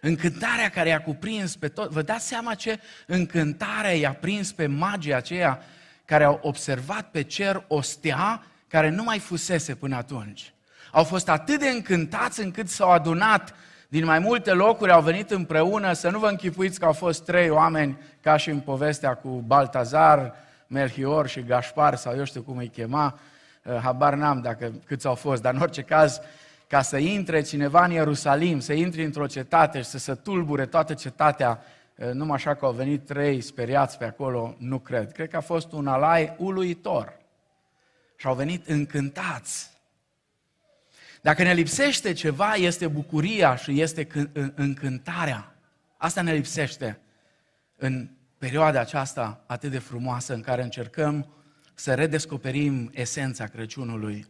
Încântarea 0.00 0.68
care 0.68 0.88
i-a 0.88 1.02
cuprins 1.02 1.56
pe 1.56 1.68
tot. 1.68 1.90
Vă 1.90 2.02
dați 2.02 2.26
seama 2.26 2.54
ce 2.54 2.80
încântare 3.06 3.96
i-a 3.96 4.12
prins 4.12 4.52
pe 4.52 4.66
magii 4.66 5.14
aceia 5.14 5.60
care 6.04 6.24
au 6.24 6.38
observat 6.42 7.10
pe 7.10 7.22
cer 7.22 7.64
o 7.68 7.80
stea 7.80 8.46
care 8.68 8.88
nu 8.88 9.02
mai 9.02 9.18
fusese 9.18 9.74
până 9.74 9.96
atunci. 9.96 10.52
Au 10.92 11.04
fost 11.04 11.28
atât 11.28 11.58
de 11.58 11.68
încântați 11.68 12.40
încât 12.40 12.68
s-au 12.68 12.90
adunat 12.90 13.54
din 13.88 14.04
mai 14.04 14.18
multe 14.18 14.52
locuri 14.52 14.90
au 14.90 15.02
venit 15.02 15.30
împreună, 15.30 15.92
să 15.92 16.10
nu 16.10 16.18
vă 16.18 16.28
închipuiți 16.28 16.78
că 16.78 16.84
au 16.84 16.92
fost 16.92 17.24
trei 17.24 17.50
oameni, 17.50 17.98
ca 18.20 18.36
și 18.36 18.50
în 18.50 18.60
povestea 18.60 19.14
cu 19.14 19.28
Baltazar, 19.28 20.34
Melchior 20.66 21.28
și 21.28 21.42
Gaspar, 21.42 21.94
sau 21.94 22.16
eu 22.16 22.24
știu 22.24 22.42
cum 22.42 22.56
îi 22.56 22.68
chema, 22.68 23.18
eh, 23.62 23.78
habar 23.82 24.14
n-am 24.14 24.40
dacă 24.40 24.72
câți 24.86 25.06
au 25.06 25.14
fost, 25.14 25.42
dar 25.42 25.54
în 25.54 25.60
orice 25.60 25.82
caz, 25.82 26.20
ca 26.66 26.82
să 26.82 26.96
intre 26.96 27.40
cineva 27.40 27.84
în 27.84 27.90
Ierusalim, 27.90 28.60
să 28.60 28.72
intri 28.72 29.04
într-o 29.04 29.26
cetate 29.26 29.78
și 29.78 29.88
să 29.88 29.98
se 29.98 30.14
tulbure 30.14 30.66
toată 30.66 30.94
cetatea, 30.94 31.60
numai 32.12 32.36
așa 32.36 32.54
că 32.54 32.64
au 32.64 32.72
venit 32.72 33.06
trei 33.06 33.40
speriați 33.40 33.98
pe 33.98 34.04
acolo, 34.04 34.54
nu 34.58 34.78
cred. 34.78 35.12
Cred 35.12 35.28
că 35.28 35.36
a 35.36 35.40
fost 35.40 35.72
un 35.72 35.86
alai 35.86 36.34
uluitor. 36.38 37.12
Și 38.16 38.26
au 38.26 38.34
venit 38.34 38.68
încântați. 38.68 39.70
Dacă 41.26 41.42
ne 41.42 41.52
lipsește 41.52 42.12
ceva, 42.12 42.54
este 42.54 42.86
bucuria 42.86 43.56
și 43.56 43.80
este 43.80 44.30
încântarea. 44.54 45.56
Asta 45.96 46.22
ne 46.22 46.32
lipsește 46.32 46.98
în 47.76 48.08
perioada 48.38 48.80
aceasta 48.80 49.44
atât 49.46 49.70
de 49.70 49.78
frumoasă 49.78 50.34
în 50.34 50.40
care 50.40 50.62
încercăm 50.62 51.32
să 51.74 51.94
redescoperim 51.94 52.90
esența 52.94 53.46
Crăciunului. 53.46 54.26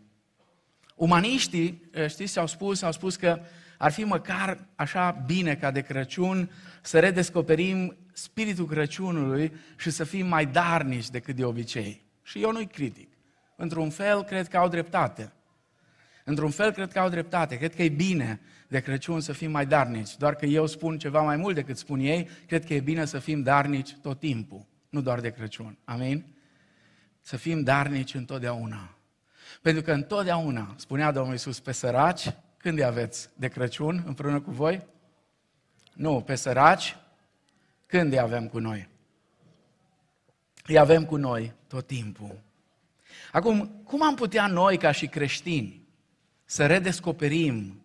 Umaniștii, 0.95 1.91
știți, 2.09 2.33
ce 2.33 2.39
au 2.39 2.47
spus, 2.47 2.83
au 2.83 2.93
spus 2.93 3.17
că 3.17 3.41
ar 3.79 3.93
fi 3.93 4.05
măcar 4.05 4.67
așa 4.75 5.11
bine 5.27 5.55
ca 5.55 5.71
de 5.71 5.81
Crăciun 5.81 6.51
să 6.83 6.99
redescoperim 6.99 7.97
spiritul 8.13 8.67
Crăciunului 8.67 9.53
și 9.77 9.91
să 9.91 10.05
fim 10.05 10.27
mai 10.27 10.47
darnici 10.47 11.11
decât 11.11 11.37
de 11.37 11.45
obicei. 11.45 12.05
Și 12.23 12.43
eu 12.43 12.53
nu-i 12.53 12.67
critic. 12.67 13.13
Într-un 13.57 13.91
fel, 13.91 14.23
cred 14.23 14.49
că 14.49 14.57
au 14.57 14.69
dreptate. 14.69 15.33
Într-un 16.29 16.51
fel, 16.51 16.73
cred 16.73 16.93
că 16.93 16.99
au 16.99 17.09
dreptate. 17.09 17.57
Cred 17.57 17.75
că 17.75 17.83
e 17.83 17.89
bine 17.89 18.41
de 18.69 18.81
Crăciun 18.81 19.21
să 19.21 19.33
fim 19.33 19.51
mai 19.51 19.67
darnici. 19.67 20.17
Doar 20.17 20.35
că 20.35 20.47
eu 20.47 20.67
spun 20.67 20.99
ceva 20.99 21.23
mai 21.23 21.37
mult 21.37 21.55
decât 21.55 21.79
spun 21.79 22.01
ei, 22.01 22.29
cred 22.47 22.65
că 22.65 22.75
e 22.75 22.81
bine 22.81 23.05
să 23.05 23.19
fim 23.19 23.43
darnici 23.43 23.97
tot 24.03 24.19
timpul, 24.19 24.67
nu 24.89 25.01
doar 25.01 25.21
de 25.21 25.31
Crăciun. 25.31 25.77
Amin? 25.85 26.25
Să 27.21 27.37
fim 27.37 27.63
darnici 27.63 28.15
întotdeauna. 28.15 28.95
Pentru 29.63 29.83
că 29.83 29.93
întotdeauna, 29.93 30.75
spunea 30.77 31.13
Domnul 31.13 31.33
Iisus, 31.33 31.61
pe 31.61 31.73
săraci, 31.73 32.35
când 32.57 32.79
îi 32.79 32.85
aveți 32.85 33.29
de 33.37 33.49
Crăciun 33.49 34.03
împreună 34.07 34.41
cu 34.41 34.51
voi? 34.51 34.83
Nu, 35.93 36.21
pe 36.21 36.35
săraci, 36.35 36.97
când 37.87 38.13
îi 38.13 38.19
avem 38.19 38.49
cu 38.49 38.59
noi? 38.59 38.89
Îi 40.67 40.79
avem 40.79 41.05
cu 41.05 41.17
noi 41.17 41.53
tot 41.67 41.87
timpul. 41.87 42.41
Acum, 43.33 43.67
cum 43.85 44.03
am 44.03 44.15
putea 44.15 44.47
noi, 44.47 44.77
ca 44.77 44.93
și 44.93 45.07
creștini, 45.07 45.86
să 46.47 46.67
redescoperim 46.67 47.81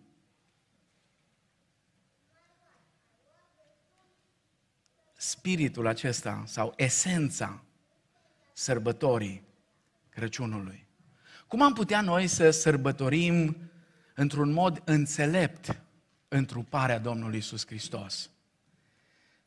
spiritul 5.16 5.86
acesta 5.86 6.42
sau 6.46 6.72
esența 6.76 7.62
sărbătorii 8.52 9.42
Crăciunului? 10.08 10.86
Cum 11.46 11.62
am 11.62 11.72
putea 11.72 12.00
noi 12.00 12.26
să 12.26 12.50
sărbătorim 12.50 13.70
într-un 14.14 14.52
mod 14.52 14.82
înțelept 14.84 15.82
întruparea 16.28 16.98
Domnului 16.98 17.38
Isus 17.38 17.66
Hristos? 17.66 18.30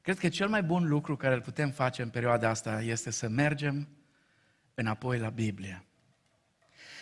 Cred 0.02 0.18
că 0.18 0.30
cel 0.30 0.48
mai 0.48 0.64
bun 0.64 0.88
lucru 0.88 1.16
care 1.16 1.34
îl 1.34 1.42
putem 1.42 1.72
face 1.72 2.02
în 2.02 2.10
perioada 2.10 2.50
asta 2.50 2.82
este 2.82 3.12
să 3.12 3.28
mergem 3.28 3.88
înapoi 4.74 5.20
la 5.20 5.30
Biblie. 5.30 5.86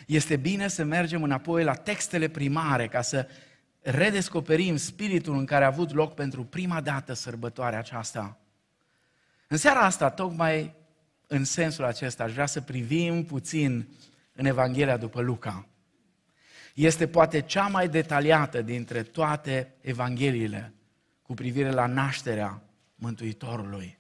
Este 0.07 0.35
bine 0.35 0.67
să 0.67 0.83
mergem 0.83 1.23
înapoi 1.23 1.63
la 1.63 1.73
textele 1.73 2.27
primare 2.27 2.87
ca 2.87 3.01
să 3.01 3.27
redescoperim 3.81 4.75
spiritul 4.75 5.37
în 5.37 5.45
care 5.45 5.63
a 5.63 5.67
avut 5.67 5.93
loc 5.93 6.13
pentru 6.13 6.43
prima 6.43 6.81
dată 6.81 7.13
sărbătoarea 7.13 7.79
aceasta. 7.79 8.37
În 9.47 9.57
seara 9.57 9.79
asta, 9.79 10.09
tocmai 10.09 10.73
în 11.27 11.43
sensul 11.43 11.83
acesta, 11.83 12.23
aș 12.23 12.33
vrea 12.33 12.45
să 12.45 12.61
privim 12.61 13.25
puțin 13.25 13.87
în 14.33 14.45
Evanghelia 14.45 14.97
după 14.97 15.21
Luca. 15.21 15.67
Este 16.73 17.07
poate 17.07 17.41
cea 17.41 17.67
mai 17.67 17.89
detaliată 17.89 18.61
dintre 18.61 19.03
toate 19.03 19.73
Evangheliile 19.81 20.73
cu 21.21 21.33
privire 21.33 21.71
la 21.71 21.85
nașterea 21.85 22.61
Mântuitorului. 22.95 23.97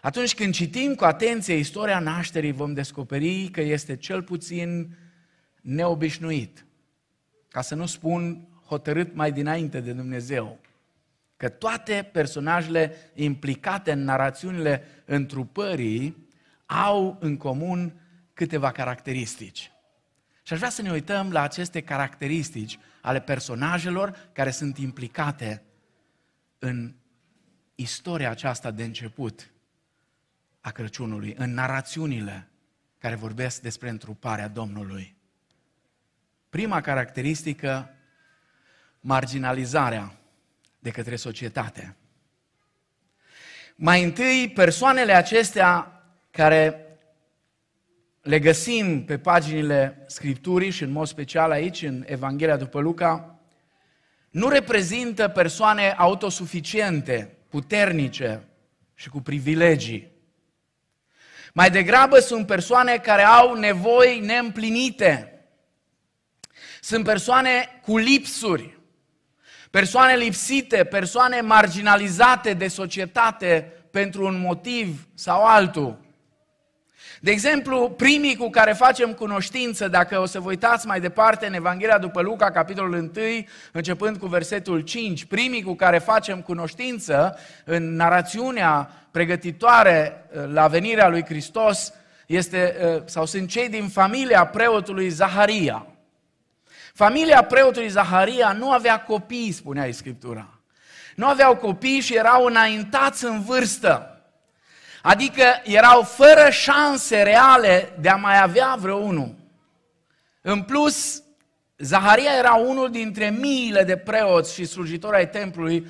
Atunci 0.00 0.34
când 0.34 0.54
citim 0.54 0.94
cu 0.94 1.04
atenție 1.04 1.54
istoria 1.54 1.98
nașterii, 1.98 2.52
vom 2.52 2.72
descoperi 2.74 3.48
că 3.48 3.60
este 3.60 3.96
cel 3.96 4.22
puțin 4.22 4.96
neobișnuit, 5.60 6.66
ca 7.48 7.60
să 7.60 7.74
nu 7.74 7.86
spun 7.86 8.48
hotărât 8.66 9.14
mai 9.14 9.32
dinainte 9.32 9.80
de 9.80 9.92
Dumnezeu, 9.92 10.58
că 11.36 11.48
toate 11.48 12.08
personajele 12.12 12.96
implicate 13.14 13.92
în 13.92 14.04
narațiunile 14.04 14.82
întrupării 15.04 16.28
au 16.66 17.16
în 17.20 17.36
comun 17.36 18.00
câteva 18.34 18.70
caracteristici. 18.70 19.70
Și 20.42 20.52
aș 20.52 20.58
vrea 20.58 20.70
să 20.70 20.82
ne 20.82 20.90
uităm 20.90 21.32
la 21.32 21.42
aceste 21.42 21.80
caracteristici 21.80 22.78
ale 23.02 23.20
personajelor 23.20 24.28
care 24.32 24.50
sunt 24.50 24.78
implicate 24.78 25.62
în 26.58 26.94
istoria 27.74 28.30
aceasta 28.30 28.70
de 28.70 28.84
început 28.84 29.50
a 30.68 30.70
Crăciunului, 30.70 31.34
în 31.38 31.54
narațiunile 31.54 32.48
care 32.98 33.14
vorbesc 33.14 33.60
despre 33.60 33.88
întruparea 33.88 34.48
Domnului. 34.48 35.16
Prima 36.50 36.80
caracteristică, 36.80 37.94
marginalizarea 39.00 40.18
de 40.78 40.90
către 40.90 41.16
societate. 41.16 41.96
Mai 43.74 44.04
întâi, 44.04 44.52
persoanele 44.54 45.12
acestea 45.12 46.02
care 46.30 46.86
le 48.22 48.38
găsim 48.38 49.04
pe 49.04 49.18
paginile 49.18 50.04
Scripturii 50.06 50.70
și 50.70 50.82
în 50.82 50.90
mod 50.90 51.06
special 51.06 51.50
aici, 51.50 51.82
în 51.82 52.04
Evanghelia 52.06 52.56
după 52.56 52.80
Luca, 52.80 53.38
nu 54.30 54.48
reprezintă 54.48 55.28
persoane 55.28 55.90
autosuficiente, 55.90 57.36
puternice 57.48 58.48
și 58.94 59.08
cu 59.08 59.20
privilegii. 59.20 60.16
Mai 61.54 61.70
degrabă 61.70 62.18
sunt 62.18 62.46
persoane 62.46 62.98
care 62.98 63.22
au 63.22 63.54
nevoi 63.54 64.20
neîmplinite. 64.20 65.32
Sunt 66.80 67.04
persoane 67.04 67.80
cu 67.82 67.96
lipsuri, 67.96 68.78
persoane 69.70 70.16
lipsite, 70.16 70.84
persoane 70.84 71.40
marginalizate 71.40 72.52
de 72.52 72.68
societate 72.68 73.72
pentru 73.90 74.24
un 74.24 74.40
motiv 74.40 75.08
sau 75.14 75.44
altul. 75.44 76.07
De 77.20 77.30
exemplu, 77.30 77.90
primii 77.90 78.36
cu 78.36 78.50
care 78.50 78.72
facem 78.72 79.12
cunoștință, 79.12 79.88
dacă 79.88 80.18
o 80.18 80.26
să 80.26 80.40
vă 80.40 80.48
uitați 80.48 80.86
mai 80.86 81.00
departe 81.00 81.46
în 81.46 81.54
Evanghelia 81.54 81.98
după 81.98 82.20
Luca, 82.20 82.50
capitolul 82.50 82.92
1, 82.92 83.10
începând 83.72 84.16
cu 84.16 84.26
versetul 84.26 84.80
5, 84.80 85.24
primii 85.24 85.62
cu 85.62 85.74
care 85.74 85.98
facem 85.98 86.40
cunoștință 86.40 87.38
în 87.64 87.96
narațiunea 87.96 88.90
pregătitoare 89.10 90.24
uh, 90.32 90.44
la 90.52 90.66
venirea 90.66 91.08
lui 91.08 91.24
Hristos, 91.24 91.92
este, 92.26 92.76
uh, 92.96 93.02
sau 93.04 93.26
sunt 93.26 93.48
cei 93.48 93.68
din 93.68 93.88
familia 93.88 94.46
preotului 94.46 95.08
Zaharia. 95.08 95.86
Familia 96.94 97.42
preotului 97.42 97.88
Zaharia 97.88 98.52
nu 98.52 98.70
avea 98.70 99.02
copii, 99.02 99.52
spunea 99.52 99.92
Scriptura. 99.92 100.48
Nu 101.14 101.26
aveau 101.26 101.56
copii 101.56 102.00
și 102.00 102.16
erau 102.16 102.44
înaintați 102.44 103.24
în 103.24 103.42
vârstă. 103.42 104.17
Adică 105.02 105.44
erau 105.64 106.02
fără 106.02 106.50
șanse 106.50 107.22
reale 107.22 107.92
de 108.00 108.08
a 108.08 108.16
mai 108.16 108.42
avea 108.42 108.76
vreunul. 108.78 109.34
În 110.42 110.62
plus, 110.62 111.22
Zaharia 111.78 112.30
era 112.38 112.54
unul 112.54 112.90
dintre 112.90 113.30
miile 113.30 113.84
de 113.84 113.96
preoți 113.96 114.54
și 114.54 114.64
slujitori 114.64 115.16
ai 115.16 115.30
templului, 115.30 115.86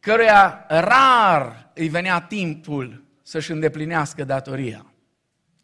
căruia 0.00 0.64
rar 0.68 1.70
îi 1.74 1.88
venea 1.88 2.20
timpul 2.20 3.04
să-și 3.22 3.50
îndeplinească 3.50 4.24
datoria. 4.24 4.86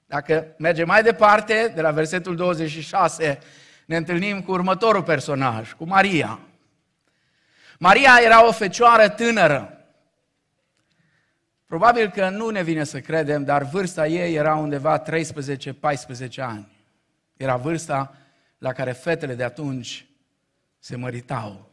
Dacă 0.07 0.55
mergem 0.59 0.87
mai 0.87 1.03
departe, 1.03 1.73
de 1.75 1.81
la 1.81 1.91
versetul 1.91 2.37
26, 2.37 3.39
ne 3.87 3.97
întâlnim 3.97 4.43
cu 4.43 4.51
următorul 4.51 5.03
personaj, 5.03 5.73
cu 5.73 5.85
Maria. 5.85 6.39
Maria 7.79 8.19
era 8.25 8.47
o 8.47 8.53
fecioară 8.53 9.09
tânără, 9.09 9.74
Probabil 11.75 12.11
că 12.11 12.29
nu 12.29 12.49
ne 12.49 12.63
vine 12.63 12.85
să 12.85 13.01
credem, 13.01 13.45
dar 13.45 13.63
vârsta 13.63 14.07
ei 14.07 14.35
era 14.35 14.55
undeva 14.55 15.03
13-14 15.03 15.05
ani. 16.37 16.69
Era 17.37 17.57
vârsta 17.57 18.17
la 18.59 18.73
care 18.73 18.93
fetele 18.93 19.35
de 19.35 19.45
atunci 19.45 20.07
se 20.79 20.97
măritau. 20.97 21.71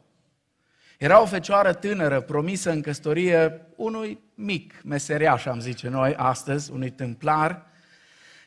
Era 0.97 1.21
o 1.21 1.25
fecioară 1.25 1.73
tânără 1.73 2.21
promisă 2.21 2.71
în 2.71 2.81
căsătorie 2.81 3.61
unui 3.75 4.19
mic 4.33 4.81
meseriaș, 4.83 5.45
am 5.45 5.59
zice 5.59 5.87
noi 5.87 6.15
astăzi, 6.15 6.71
unui 6.71 6.89
tâmplar, 6.89 7.65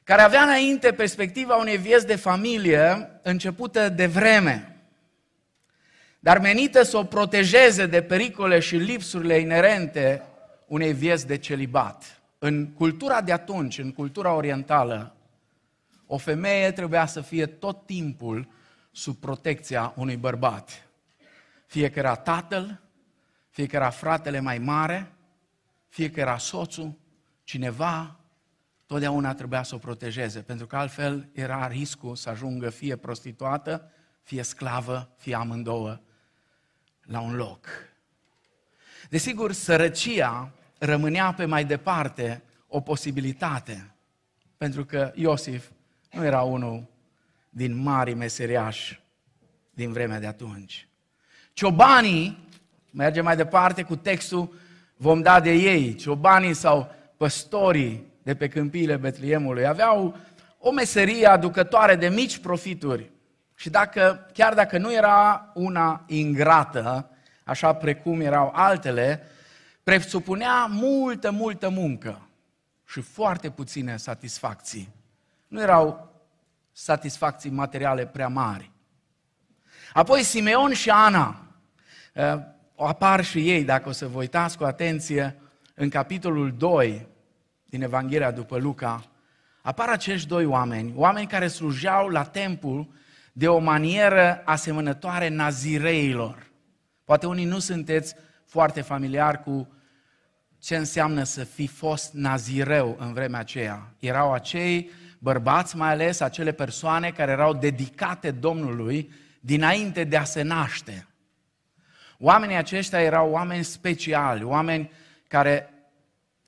care 0.05 0.23
avea 0.23 0.43
înainte 0.43 0.93
perspectiva 0.93 1.57
unei 1.57 1.77
vieți 1.77 2.07
de 2.07 2.17
familie 2.17 3.11
începută 3.23 3.89
de 3.89 4.07
vreme, 4.07 4.77
dar 6.19 6.39
menită 6.39 6.83
să 6.83 6.97
o 6.97 7.05
protejeze 7.05 7.87
de 7.87 8.03
pericole 8.03 8.59
și 8.59 8.77
lipsurile 8.77 9.39
inerente 9.39 10.23
unei 10.67 10.93
vieți 10.93 11.27
de 11.27 11.39
celibat. 11.39 12.23
În 12.39 12.73
cultura 12.73 13.21
de 13.21 13.33
atunci, 13.33 13.79
în 13.79 13.93
cultura 13.93 14.33
orientală, 14.33 15.17
o 16.07 16.17
femeie 16.17 16.73
trebuia 16.73 17.07
să 17.07 17.21
fie 17.21 17.47
tot 17.47 17.87
timpul 17.87 18.49
sub 18.91 19.17
protecția 19.17 19.93
unui 19.97 20.17
bărbat. 20.17 20.89
Fie 21.67 21.91
că 21.91 21.99
era 21.99 22.15
tatăl, 22.15 22.83
fie 23.51 23.67
că 23.67 23.77
era 23.77 23.91
fratele 23.91 24.41
mai 24.41 24.59
mare, 24.59 25.13
fie 25.89 26.11
că 26.11 26.21
era 26.21 26.39
soțul, 26.39 26.99
cineva, 27.45 28.21
totdeauna 28.87 29.35
trebuia 29.35 29.63
să 29.63 29.75
o 29.75 29.79
protejeze, 29.79 30.41
pentru 30.41 30.67
că 30.67 30.77
altfel 30.77 31.29
era 31.33 31.67
riscul 31.67 32.17
să 32.17 32.31
ajungă 32.31 32.71
fie 32.71 32.97
prostituată, 32.97 33.91
fie 34.23 34.43
sclavă, 34.43 35.15
fie 35.17 35.35
amândouă 35.35 36.01
la 37.03 37.21
un 37.21 37.35
loc. 37.35 37.67
Desigur, 39.09 39.53
sărăcia 39.53 40.51
rămânea 40.79 41.33
pe 41.33 41.45
mai 41.45 41.65
departe 41.65 42.43
o 42.69 42.81
posibilitate, 42.81 43.95
pentru 44.57 44.85
că 44.85 45.13
Iosif 45.15 45.71
nu 46.13 46.25
era 46.25 46.43
unul 46.43 46.87
din 47.51 47.83
mari 47.83 48.15
meseriași 48.15 49.01
din 49.71 49.93
vremea 49.93 50.21
de 50.21 50.27
atunci. 50.27 50.89
Ciobanii, 51.53 52.49
merge 52.91 53.21
mai 53.21 53.37
departe 53.37 53.83
cu 53.83 53.97
textul, 53.97 54.55
vom 54.97 55.23
da 55.23 55.41
de 55.41 55.53
ei, 55.53 55.95
ciobanii 55.95 56.55
sau 56.55 56.95
păstorii 57.17 58.13
de 58.23 58.35
pe 58.35 58.49
câmpiile 58.49 58.97
Betliemului 58.97 59.67
aveau 59.67 60.17
o 60.59 60.71
meserie 60.71 61.27
aducătoare 61.27 61.97
de 61.97 62.09
mici 62.09 62.39
profituri. 62.39 63.11
Și 63.55 63.71
dacă, 63.71 64.31
chiar 64.33 64.55
dacă 64.55 64.79
nu 64.79 64.93
era 64.93 65.51
una 65.55 66.05
ingrată, 66.07 67.11
așa 67.45 67.73
precum 67.73 68.21
erau 68.21 68.51
altele, 68.55 69.23
presupunea 69.83 70.67
multă, 70.71 71.31
multă 71.31 71.69
muncă 71.69 72.29
și 72.87 73.01
foarte 73.01 73.51
puține 73.51 73.97
satisfacții. 73.97 74.93
Nu 75.49 75.61
erau 75.61 76.13
satisfacții 76.73 77.51
materiale 77.51 78.07
prea 78.07 78.29
mari. 78.29 78.71
Apoi 79.93 80.23
Simeon 80.23 80.73
și 80.73 80.91
Ana, 80.91 81.47
uh, 82.15 82.39
apar 82.77 83.25
și 83.25 83.51
ei, 83.51 83.65
dacă 83.65 83.89
o 83.89 83.93
să 83.93 84.07
vă 84.07 84.19
uitați 84.19 84.57
cu 84.57 84.65
atenție, 84.65 85.39
în 85.75 85.89
capitolul 85.89 86.53
2 86.53 87.07
din 87.65 87.83
Evanghelia 87.83 88.31
după 88.31 88.59
Luca, 88.59 89.05
apar 89.63 89.89
acești 89.89 90.29
doi 90.29 90.45
oameni, 90.45 90.93
oameni 90.97 91.27
care 91.27 91.49
slujeau 91.49 92.09
la 92.09 92.23
templu 92.23 92.89
de 93.33 93.49
o 93.49 93.59
manieră 93.59 94.43
asemănătoare 94.45 95.29
nazireilor. 95.29 96.47
Poate 97.05 97.27
unii 97.27 97.45
nu 97.45 97.59
sunteți 97.59 98.15
foarte 98.47 98.81
familiari 98.81 99.43
cu 99.43 99.69
ce 100.59 100.77
înseamnă 100.77 101.23
să 101.23 101.45
fi 101.45 101.67
fost 101.67 102.13
nazireu 102.13 102.97
în 102.99 103.13
vremea 103.13 103.41
aceea. 103.41 103.95
Erau 103.99 104.33
acei 104.33 104.91
bărbați, 105.19 105.77
mai 105.77 105.91
ales 105.91 106.21
acele 106.21 106.53
persoane 106.53 107.11
care 107.11 107.33
erau 107.33 107.55
dedicate 107.55 108.31
Domnului 108.31 109.13
dinainte 109.41 110.05
de 110.05 110.17
a 110.17 110.25
se 110.25 110.43
naște. 110.43 111.07
Oamenii 112.19 112.57
aceștia 112.57 113.01
erau 113.03 113.31
oameni 113.31 113.65
speciali, 113.65 114.45
oameni 114.45 114.91
care 115.29 115.69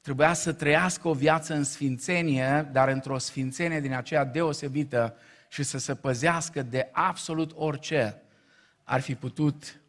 trebuia 0.00 0.32
să 0.32 0.52
trăiască 0.52 1.08
o 1.08 1.12
viață 1.12 1.54
în 1.54 1.64
sfințenie, 1.64 2.68
dar 2.72 2.88
într-o 2.88 3.18
sfințenie 3.18 3.80
din 3.80 3.94
aceea 3.94 4.24
deosebită 4.24 5.16
și 5.48 5.62
să 5.62 5.78
se 5.78 5.94
păzească 5.94 6.62
de 6.62 6.88
absolut 6.92 7.52
orice 7.54 8.22
ar 8.84 9.00
fi 9.00 9.14
putut 9.14 9.80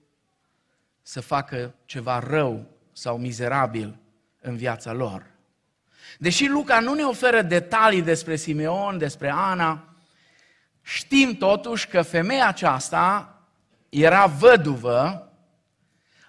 să 1.08 1.22
facă 1.22 1.74
ceva 1.86 2.20
rău 2.20 2.66
sau 2.94 3.18
mizerabil 3.18 3.98
în 4.42 4.56
viața 4.56 4.94
lor. 4.94 5.26
Deși 6.18 6.48
Luca 6.48 6.80
nu 6.80 6.94
ne 6.94 7.04
oferă 7.04 7.42
detalii 7.42 8.02
despre 8.02 8.36
Simeon, 8.36 8.98
despre 8.98 9.30
Ana, 9.30 9.96
știm 10.82 11.36
totuși 11.36 11.88
că 11.88 12.02
femeia 12.02 12.48
aceasta 12.48 13.38
era 13.90 14.26
văduvă, 14.26 15.32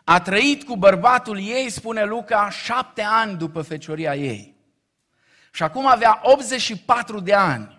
a 0.04 0.20
trăit 0.20 0.64
cu 0.64 0.76
bărbatul 0.76 1.38
ei, 1.38 1.70
spune 1.70 2.04
Luca, 2.04 2.50
șapte 2.50 3.02
ani 3.02 3.36
după 3.36 3.62
fecioria 3.62 4.14
ei. 4.14 4.56
Și 5.52 5.62
acum 5.62 5.86
avea 5.86 6.20
84 6.22 7.20
de 7.20 7.34
ani. 7.34 7.78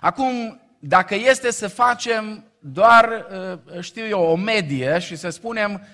Acum, 0.00 0.60
dacă 0.78 1.14
este 1.14 1.50
să 1.50 1.68
facem 1.68 2.44
doar, 2.58 3.26
uh, 3.74 3.80
știu 3.82 4.06
eu, 4.06 4.22
o 4.22 4.36
medie 4.36 4.98
și 4.98 5.16
să 5.16 5.28
spunem 5.28 5.86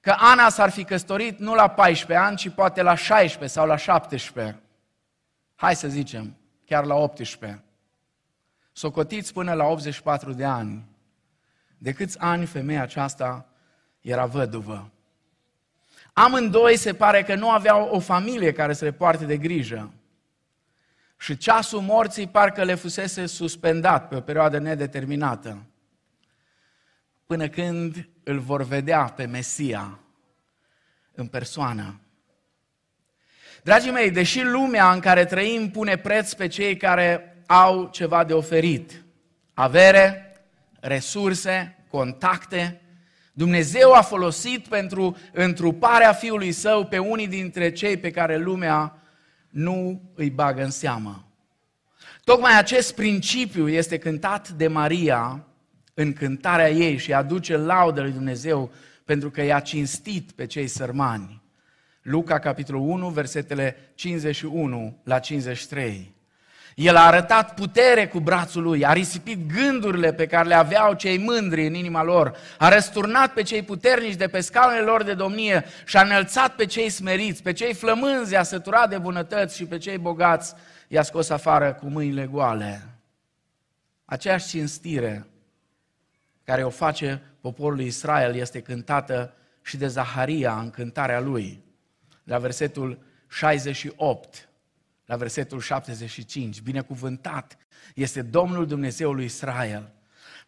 că 0.00 0.14
Ana 0.18 0.48
s-ar 0.48 0.70
fi 0.70 0.84
căsătorit 0.84 1.38
nu 1.38 1.54
la 1.54 1.68
14 1.68 2.26
ani, 2.26 2.36
ci 2.36 2.48
poate 2.48 2.82
la 2.82 2.94
16 2.94 3.58
sau 3.58 3.66
la 3.66 3.76
17. 3.76 4.60
Hai 5.54 5.76
să 5.76 5.88
zicem, 5.88 6.36
chiar 6.64 6.84
la 6.84 6.94
18. 6.94 7.62
Socotiți 8.72 9.32
până 9.32 9.52
la 9.52 9.64
84 9.64 10.32
de 10.32 10.44
ani. 10.44 10.84
De 11.78 11.92
câți 11.92 12.18
ani 12.18 12.46
femeia 12.46 12.82
aceasta 12.82 13.46
era 14.00 14.26
văduvă? 14.26 14.90
Amândoi 16.12 16.76
se 16.76 16.94
pare 16.94 17.22
că 17.22 17.34
nu 17.34 17.50
aveau 17.50 17.88
o 17.88 17.98
familie 17.98 18.52
care 18.52 18.72
să 18.72 18.84
le 18.84 18.92
poarte 18.92 19.24
de 19.24 19.36
grijă. 19.36 19.92
Și 21.16 21.36
ceasul 21.36 21.80
morții 21.80 22.28
parcă 22.28 22.64
le 22.64 22.74
fusese 22.74 23.26
suspendat 23.26 24.08
pe 24.08 24.16
o 24.16 24.20
perioadă 24.20 24.58
nedeterminată. 24.58 25.58
Până 27.26 27.48
când 27.48 28.08
îl 28.30 28.38
vor 28.38 28.62
vedea 28.62 29.04
pe 29.04 29.24
Mesia 29.24 29.98
în 31.14 31.26
persoană. 31.26 32.00
Dragii 33.62 33.90
mei, 33.90 34.10
deși 34.10 34.42
lumea 34.42 34.92
în 34.92 35.00
care 35.00 35.24
trăim 35.24 35.70
pune 35.70 35.96
preț 35.96 36.32
pe 36.32 36.46
cei 36.46 36.76
care 36.76 37.36
au 37.46 37.88
ceva 37.92 38.24
de 38.24 38.32
oferit, 38.32 39.04
avere, 39.54 40.36
resurse, 40.80 41.84
contacte, 41.90 42.80
Dumnezeu 43.32 43.92
a 43.92 44.02
folosit 44.02 44.66
pentru 44.68 45.16
întruparea 45.32 46.12
Fiului 46.12 46.52
Său 46.52 46.86
pe 46.86 46.98
unii 46.98 47.28
dintre 47.28 47.72
cei 47.72 47.96
pe 47.96 48.10
care 48.10 48.36
lumea 48.36 49.02
nu 49.48 50.02
îi 50.14 50.30
bagă 50.30 50.62
în 50.62 50.70
seamă. 50.70 51.24
Tocmai 52.24 52.58
acest 52.58 52.94
principiu 52.94 53.68
este 53.68 53.98
cântat 53.98 54.48
de 54.48 54.68
Maria 54.68 55.44
în 55.94 56.12
cântarea 56.12 56.70
ei 56.70 56.96
și 56.96 57.12
aduce 57.12 57.56
laudă 57.56 58.00
lui 58.00 58.12
Dumnezeu 58.12 58.72
pentru 59.04 59.30
că 59.30 59.42
i-a 59.42 59.60
cinstit 59.60 60.32
pe 60.32 60.46
cei 60.46 60.66
sărmani. 60.66 61.42
Luca, 62.02 62.38
capitolul 62.38 62.88
1, 62.88 63.08
versetele 63.08 63.92
51 63.94 65.00
la 65.04 65.18
53. 65.18 66.14
El 66.74 66.96
a 66.96 67.06
arătat 67.06 67.54
putere 67.54 68.06
cu 68.06 68.20
brațul 68.20 68.62
lui, 68.62 68.86
a 68.86 68.92
risipit 68.92 69.52
gândurile 69.52 70.12
pe 70.12 70.26
care 70.26 70.48
le 70.48 70.54
aveau 70.54 70.94
cei 70.94 71.18
mândri 71.18 71.66
în 71.66 71.74
inima 71.74 72.02
lor, 72.02 72.36
a 72.58 72.68
răsturnat 72.68 73.32
pe 73.32 73.42
cei 73.42 73.62
puternici 73.62 74.14
de 74.14 74.28
pe 74.28 74.40
scaunele 74.40 74.84
lor 74.84 75.02
de 75.02 75.14
domnie 75.14 75.64
și 75.84 75.96
a 75.96 76.02
înălțat 76.02 76.54
pe 76.54 76.66
cei 76.66 76.88
smeriți, 76.88 77.42
pe 77.42 77.52
cei 77.52 77.74
flămânzi 77.74 78.36
a 78.36 78.42
săturat 78.42 78.88
de 78.88 78.98
bunătăți 78.98 79.56
și 79.56 79.66
pe 79.66 79.78
cei 79.78 79.98
bogați 79.98 80.54
i-a 80.88 81.02
scos 81.02 81.30
afară 81.30 81.72
cu 81.72 81.86
mâinile 81.86 82.28
goale. 82.32 82.82
Aceeași 84.04 84.48
cinstire 84.48 85.26
care 86.50 86.64
o 86.64 86.70
face 86.70 87.22
poporul 87.40 87.80
Israel 87.80 88.34
este 88.34 88.60
cântată 88.60 89.34
și 89.62 89.76
de 89.76 89.86
Zaharia 89.86 90.58
în 90.58 90.70
cântarea 90.70 91.20
lui, 91.20 91.62
la 92.24 92.38
versetul 92.38 92.98
68, 93.28 94.48
la 95.06 95.16
versetul 95.16 95.60
75. 95.60 96.60
Binecuvântat 96.60 97.56
este 97.94 98.22
Domnul 98.22 98.66
Dumnezeului 98.66 99.24
Israel, 99.24 99.92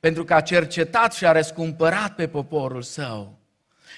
pentru 0.00 0.24
că 0.24 0.34
a 0.34 0.40
cercetat 0.40 1.12
și 1.12 1.26
a 1.26 1.32
răscumpărat 1.32 2.14
pe 2.14 2.28
poporul 2.28 2.82
său 2.82 3.38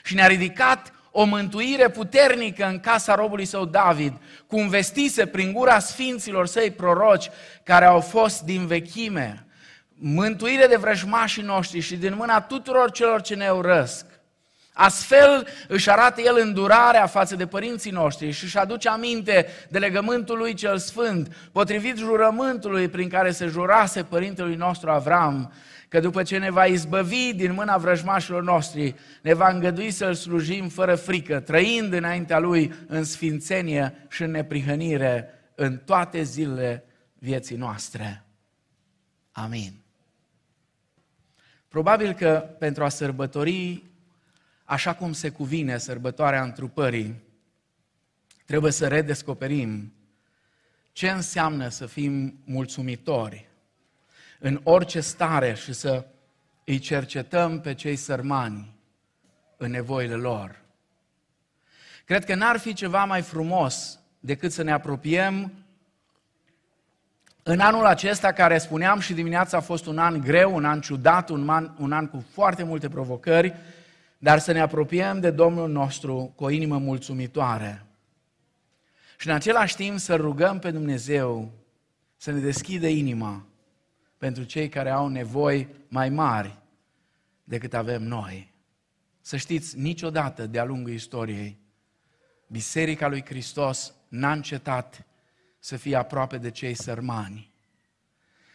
și 0.03 0.15
ne-a 0.15 0.27
ridicat 0.27 0.93
o 1.11 1.25
mântuire 1.25 1.89
puternică 1.89 2.67
în 2.67 2.81
casa 2.81 3.15
robului 3.15 3.45
său 3.45 3.65
David, 3.65 4.21
cum 4.47 4.69
vestise 4.69 5.27
prin 5.27 5.53
gura 5.53 5.79
sfinților 5.79 6.47
săi 6.47 6.71
proroci 6.71 7.31
care 7.63 7.85
au 7.85 8.01
fost 8.01 8.43
din 8.43 8.67
vechime 8.67 9.47
mântuire 9.95 10.67
de 10.67 10.77
vrăjmașii 10.77 11.43
noștri 11.43 11.81
și 11.81 11.97
din 11.97 12.15
mâna 12.17 12.41
tuturor 12.41 12.91
celor 12.91 13.21
ce 13.21 13.35
ne 13.35 13.49
urăsc. 13.49 14.07
Astfel 14.77 15.47
își 15.69 15.91
arată 15.91 16.21
el 16.21 16.39
îndurarea 16.41 17.07
față 17.07 17.37
de 17.37 17.47
părinții 17.47 17.91
noștri 17.91 18.31
și 18.31 18.45
își 18.45 18.59
aduce 18.59 18.89
aminte 18.89 19.47
de 19.69 19.79
legământul 19.79 20.39
lui 20.39 20.55
cel 20.55 20.79
sfânt, 20.79 21.37
potrivit 21.53 21.97
jurământului 21.97 22.89
prin 22.89 23.09
care 23.09 23.31
se 23.31 23.47
jurase 23.47 24.03
părintelui 24.03 24.55
nostru 24.55 24.91
Avram, 24.91 25.53
că 25.89 26.01
după 26.01 26.23
ce 26.23 26.39
ne 26.39 26.51
va 26.51 26.65
izbăvi 26.65 27.33
din 27.33 27.53
mâna 27.53 27.77
vrăjmașilor 27.77 28.43
noștri, 28.43 28.95
ne 29.23 29.35
va 29.35 29.49
îngădui 29.49 29.91
să-L 29.91 30.15
slujim 30.15 30.69
fără 30.69 30.95
frică, 30.95 31.41
trăind 31.41 31.93
înaintea 31.93 32.39
Lui 32.39 32.73
în 32.87 33.05
sfințenie 33.05 34.07
și 34.09 34.23
în 34.23 34.31
neprihănire 34.31 35.29
în 35.55 35.77
toate 35.77 36.23
zilele 36.23 36.85
vieții 37.19 37.57
noastre. 37.57 38.25
Amin. 39.33 39.84
Probabil 41.75 42.13
că 42.13 42.49
pentru 42.59 42.85
a 42.85 42.89
sărbători 42.89 43.83
așa 44.65 44.95
cum 44.95 45.13
se 45.13 45.29
cuvine 45.29 45.79
sărbătoarea 45.79 46.43
întrupării, 46.43 47.23
trebuie 48.45 48.73
să 48.73 48.89
redescoperim 48.89 49.93
ce 50.93 51.11
înseamnă 51.11 51.69
să 51.69 51.87
fim 51.87 52.39
mulțumitori 52.45 53.49
în 54.39 54.61
orice 54.63 55.01
stare 55.01 55.55
și 55.55 55.73
să 55.73 56.07
îi 56.65 56.79
cercetăm 56.79 57.61
pe 57.61 57.75
cei 57.75 57.97
sărmani 57.97 58.75
în 59.57 59.71
nevoile 59.71 60.15
lor. 60.15 60.61
Cred 62.05 62.25
că 62.25 62.35
n-ar 62.35 62.59
fi 62.59 62.73
ceva 62.73 63.05
mai 63.05 63.23
frumos 63.23 64.01
decât 64.21 64.53
să 64.53 64.63
ne 64.63 64.73
apropiem 64.73 65.64
în 67.47 67.61
anul 67.61 67.85
acesta, 67.85 68.33
care 68.33 68.59
spuneam 68.59 69.01
și 69.01 69.15
dimineața 69.15 69.57
a 69.57 69.61
fost 69.61 69.87
un 69.87 69.99
an 69.99 70.21
greu, 70.21 70.55
un 70.55 70.65
an 70.65 70.81
ciudat, 70.81 71.29
un 71.29 71.49
an, 71.49 71.71
un 71.79 71.93
an 71.93 72.09
cu 72.09 72.25
foarte 72.33 72.63
multe 72.63 72.89
provocări, 72.89 73.55
dar 74.19 74.39
să 74.39 74.53
ne 74.53 74.61
apropiem 74.61 75.21
de 75.21 75.31
Domnul 75.31 75.71
nostru 75.71 76.33
cu 76.37 76.45
o 76.45 76.51
inimă 76.51 76.79
mulțumitoare. 76.79 77.87
Și 79.19 79.29
în 79.29 79.35
același 79.35 79.77
timp 79.77 79.99
să 79.99 80.15
rugăm 80.15 80.59
pe 80.59 80.71
Dumnezeu 80.71 81.51
să 82.17 82.31
ne 82.31 82.41
deschidă 82.41 82.87
inima 82.87 83.47
pentru 84.19 84.43
cei 84.43 84.69
care 84.69 84.91
au 84.91 85.09
nevoi 85.09 85.69
mai 85.89 86.09
mari 86.09 86.59
decât 87.45 87.75
avem 87.75 88.03
noi. 88.03 88.53
Să 89.21 89.37
știți, 89.37 89.79
niciodată 89.79 90.47
de-a 90.47 90.65
lungul 90.65 90.93
istoriei, 90.93 91.59
Biserica 92.47 93.09
lui 93.09 93.25
Hristos 93.25 93.95
n-a 94.09 94.33
încetat 94.33 95.07
să 95.65 95.77
fie 95.77 95.97
aproape 95.97 96.39
de 96.39 96.51
cei 96.51 96.75
sărmani. 96.75 97.53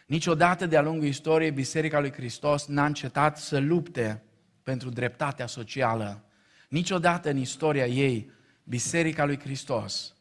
Niciodată 0.06 0.66
de-a 0.66 0.82
lungul 0.82 1.06
istoriei, 1.06 1.50
Biserica 1.50 2.00
lui 2.00 2.12
Hristos 2.12 2.66
n-a 2.66 2.84
încetat 2.84 3.38
să 3.38 3.58
lupte 3.58 4.22
pentru 4.62 4.90
dreptatea 4.90 5.46
socială. 5.46 6.24
Niciodată 6.68 7.30
în 7.30 7.36
istoria 7.36 7.86
ei, 7.86 8.30
Biserica 8.64 9.24
lui 9.24 9.38
Hristos 9.38 10.14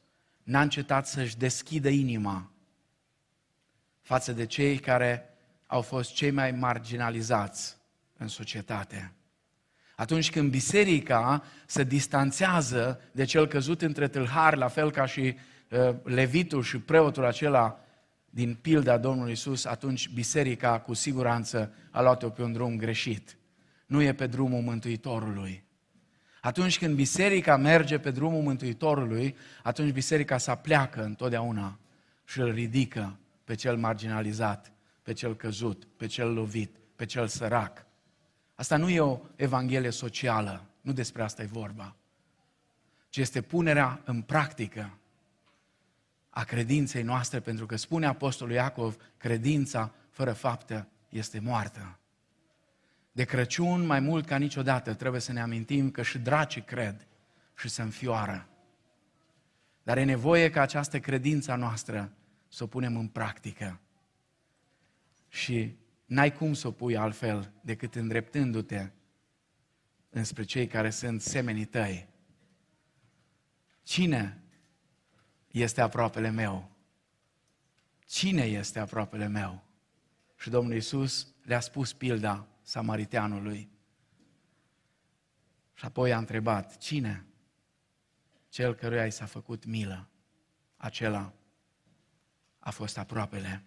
n-a 0.43 0.61
încetat 0.61 1.07
să-și 1.07 1.37
deschidă 1.37 1.89
inima 1.89 2.51
față 4.01 4.31
de 4.31 4.45
cei 4.45 4.77
care 4.77 5.37
au 5.67 5.81
fost 5.81 6.13
cei 6.13 6.31
mai 6.31 6.51
marginalizați 6.51 7.77
în 8.17 8.27
societate. 8.27 9.13
Atunci 9.95 10.31
când 10.31 10.49
biserica 10.49 11.43
se 11.65 11.83
distanțează 11.83 13.01
de 13.11 13.23
cel 13.23 13.47
căzut 13.47 13.81
între 13.81 14.07
tâlhari, 14.07 14.57
la 14.57 14.67
fel 14.67 14.91
ca 14.91 15.05
și 15.05 15.19
uh, 15.35 15.39
levitul 16.03 16.63
și 16.63 16.79
preotul 16.79 17.25
acela 17.25 17.79
din 18.29 18.57
pilda 18.61 18.97
Domnului 18.97 19.31
Isus, 19.31 19.65
atunci 19.65 20.09
biserica 20.09 20.79
cu 20.79 20.93
siguranță 20.93 21.73
a 21.91 22.01
luat-o 22.01 22.29
pe 22.29 22.43
un 22.43 22.51
drum 22.51 22.77
greșit. 22.77 23.37
Nu 23.85 24.01
e 24.01 24.13
pe 24.13 24.27
drumul 24.27 24.61
Mântuitorului. 24.61 25.63
Atunci 26.41 26.77
când 26.77 26.95
biserica 26.95 27.57
merge 27.57 27.99
pe 27.99 28.11
drumul 28.11 28.41
Mântuitorului, 28.41 29.35
atunci 29.63 29.91
biserica 29.91 30.37
să 30.37 30.55
pleacă 30.55 31.03
întotdeauna 31.03 31.79
și 32.25 32.39
îl 32.39 32.51
ridică 32.51 33.17
pe 33.43 33.55
cel 33.55 33.77
marginalizat, 33.77 34.71
pe 35.03 35.13
cel 35.13 35.35
căzut, 35.35 35.87
pe 35.97 36.05
cel 36.05 36.33
lovit, 36.33 36.75
pe 36.95 37.05
cel 37.05 37.27
sărac. 37.27 37.85
Asta 38.55 38.77
nu 38.77 38.89
e 38.89 38.99
o 38.99 39.19
evanghelie 39.35 39.89
socială, 39.89 40.65
nu 40.81 40.91
despre 40.91 41.21
asta 41.21 41.41
e 41.41 41.45
vorba, 41.45 41.95
ci 43.09 43.17
este 43.17 43.41
punerea 43.41 44.01
în 44.05 44.21
practică 44.21 44.98
a 46.39 46.43
credinței 46.43 47.03
noastre, 47.03 47.39
pentru 47.39 47.65
că 47.65 47.75
spune 47.75 48.05
Apostolul 48.05 48.53
Iacov, 48.53 48.97
credința 49.17 49.93
fără 50.09 50.33
faptă 50.33 50.87
este 51.09 51.39
moartă. 51.39 51.99
De 53.11 53.23
Crăciun, 53.23 53.85
mai 53.85 53.99
mult 53.99 54.25
ca 54.25 54.37
niciodată, 54.37 54.93
trebuie 54.93 55.21
să 55.21 55.31
ne 55.31 55.41
amintim 55.41 55.91
că 55.91 56.01
și 56.01 56.17
dracii 56.17 56.61
cred 56.61 57.07
și 57.57 57.69
se 57.69 57.81
înfioară. 57.81 58.49
Dar 59.83 59.97
e 59.97 60.03
nevoie 60.03 60.49
ca 60.49 60.61
această 60.61 60.99
credință 60.99 61.55
noastră 61.55 62.11
să 62.47 62.63
o 62.63 62.67
punem 62.67 62.97
în 62.97 63.07
practică. 63.07 63.79
Și 65.27 65.75
n-ai 66.05 66.33
cum 66.33 66.53
să 66.53 66.67
o 66.67 66.71
pui 66.71 66.97
altfel 66.97 67.51
decât 67.61 67.95
îndreptându-te 67.95 68.89
înspre 70.09 70.43
cei 70.43 70.67
care 70.67 70.89
sunt 70.89 71.21
semenii 71.21 71.65
tăi. 71.65 72.07
Cine 73.83 74.43
este 75.51 75.81
aproapele 75.81 76.29
meu? 76.29 76.69
Cine 78.05 78.43
este 78.43 78.79
aproapele 78.79 79.27
meu? 79.27 79.63
Și 80.37 80.49
Domnul 80.49 80.73
Iisus 80.73 81.27
le-a 81.43 81.59
spus 81.59 81.93
pilda 81.93 82.47
samariteanului. 82.61 83.69
Și 85.73 85.85
apoi 85.85 86.13
a 86.13 86.17
întrebat, 86.17 86.77
cine? 86.77 87.25
Cel 88.49 88.75
căruia 88.75 89.05
i 89.05 89.11
s-a 89.11 89.25
făcut 89.25 89.65
milă. 89.65 90.07
Acela 90.77 91.33
a 92.59 92.71
fost 92.71 92.97
aproapele. 92.97 93.63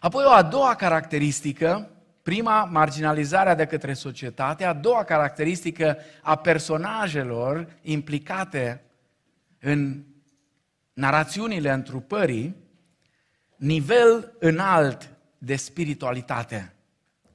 Apoi 0.00 0.24
o 0.24 0.30
a 0.30 0.42
doua 0.42 0.74
caracteristică, 0.74 1.90
prima, 2.22 2.64
marginalizarea 2.64 3.54
de 3.54 3.66
către 3.66 3.92
societate, 3.92 4.64
a 4.64 4.72
doua 4.72 5.04
caracteristică 5.04 5.98
a 6.22 6.36
personajelor 6.36 7.78
implicate 7.82 8.84
în 9.58 10.04
narațiunile 10.92 11.70
întrupării, 11.70 12.56
nivel 13.56 14.32
înalt 14.38 15.10
de 15.38 15.56
spiritualitate. 15.56 16.72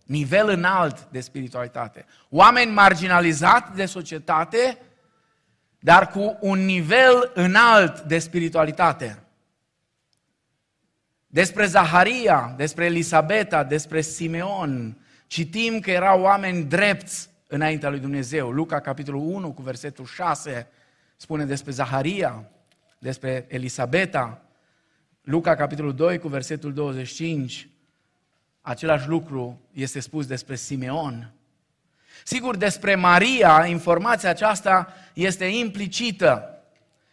Nivel 0.06 0.50
înalt 0.50 1.08
de 1.12 1.20
spiritualitate. 1.20 2.06
Oameni 2.30 2.72
marginalizați 2.72 3.76
de 3.76 3.86
societate, 3.86 4.78
dar 5.80 6.10
cu 6.10 6.38
un 6.42 6.66
nivel 6.66 7.32
înalt 7.34 8.02
de 8.02 8.20
spiritualitate. 8.20 9.20
Despre 11.28 11.66
Zaharia, 11.66 12.54
despre 12.58 12.86
Elisabeta, 12.86 13.64
despre 13.64 14.02
Simeon, 14.02 14.98
citim 15.28 15.80
că 15.80 15.92
erau 15.92 16.22
oameni 16.22 16.64
drepți 16.64 17.30
înaintea 17.48 17.90
lui 17.90 18.00
Dumnezeu. 18.00 18.50
Luca, 18.52 18.80
capitolul 18.80 19.22
1, 19.22 19.52
cu 19.52 19.62
versetul 19.62 20.06
6, 20.06 20.68
spune 21.16 21.46
despre 21.46 21.72
Zaharia, 21.72 22.50
despre 23.00 23.46
Elisabeta. 23.48 24.42
Luca, 25.22 25.56
capitolul 25.56 25.94
2, 25.94 26.18
cu 26.18 26.28
versetul 26.28 26.74
25, 26.74 27.70
același 28.62 29.08
lucru 29.08 29.62
este 29.72 30.00
spus 30.00 30.26
despre 30.26 30.56
Simeon. 30.56 31.32
Sigur, 32.24 32.58
despre 32.58 32.96
Maria, 32.96 33.66
informația 33.66 34.30
aceasta 34.30 34.94
este 35.14 35.46
implicită. 35.46 36.64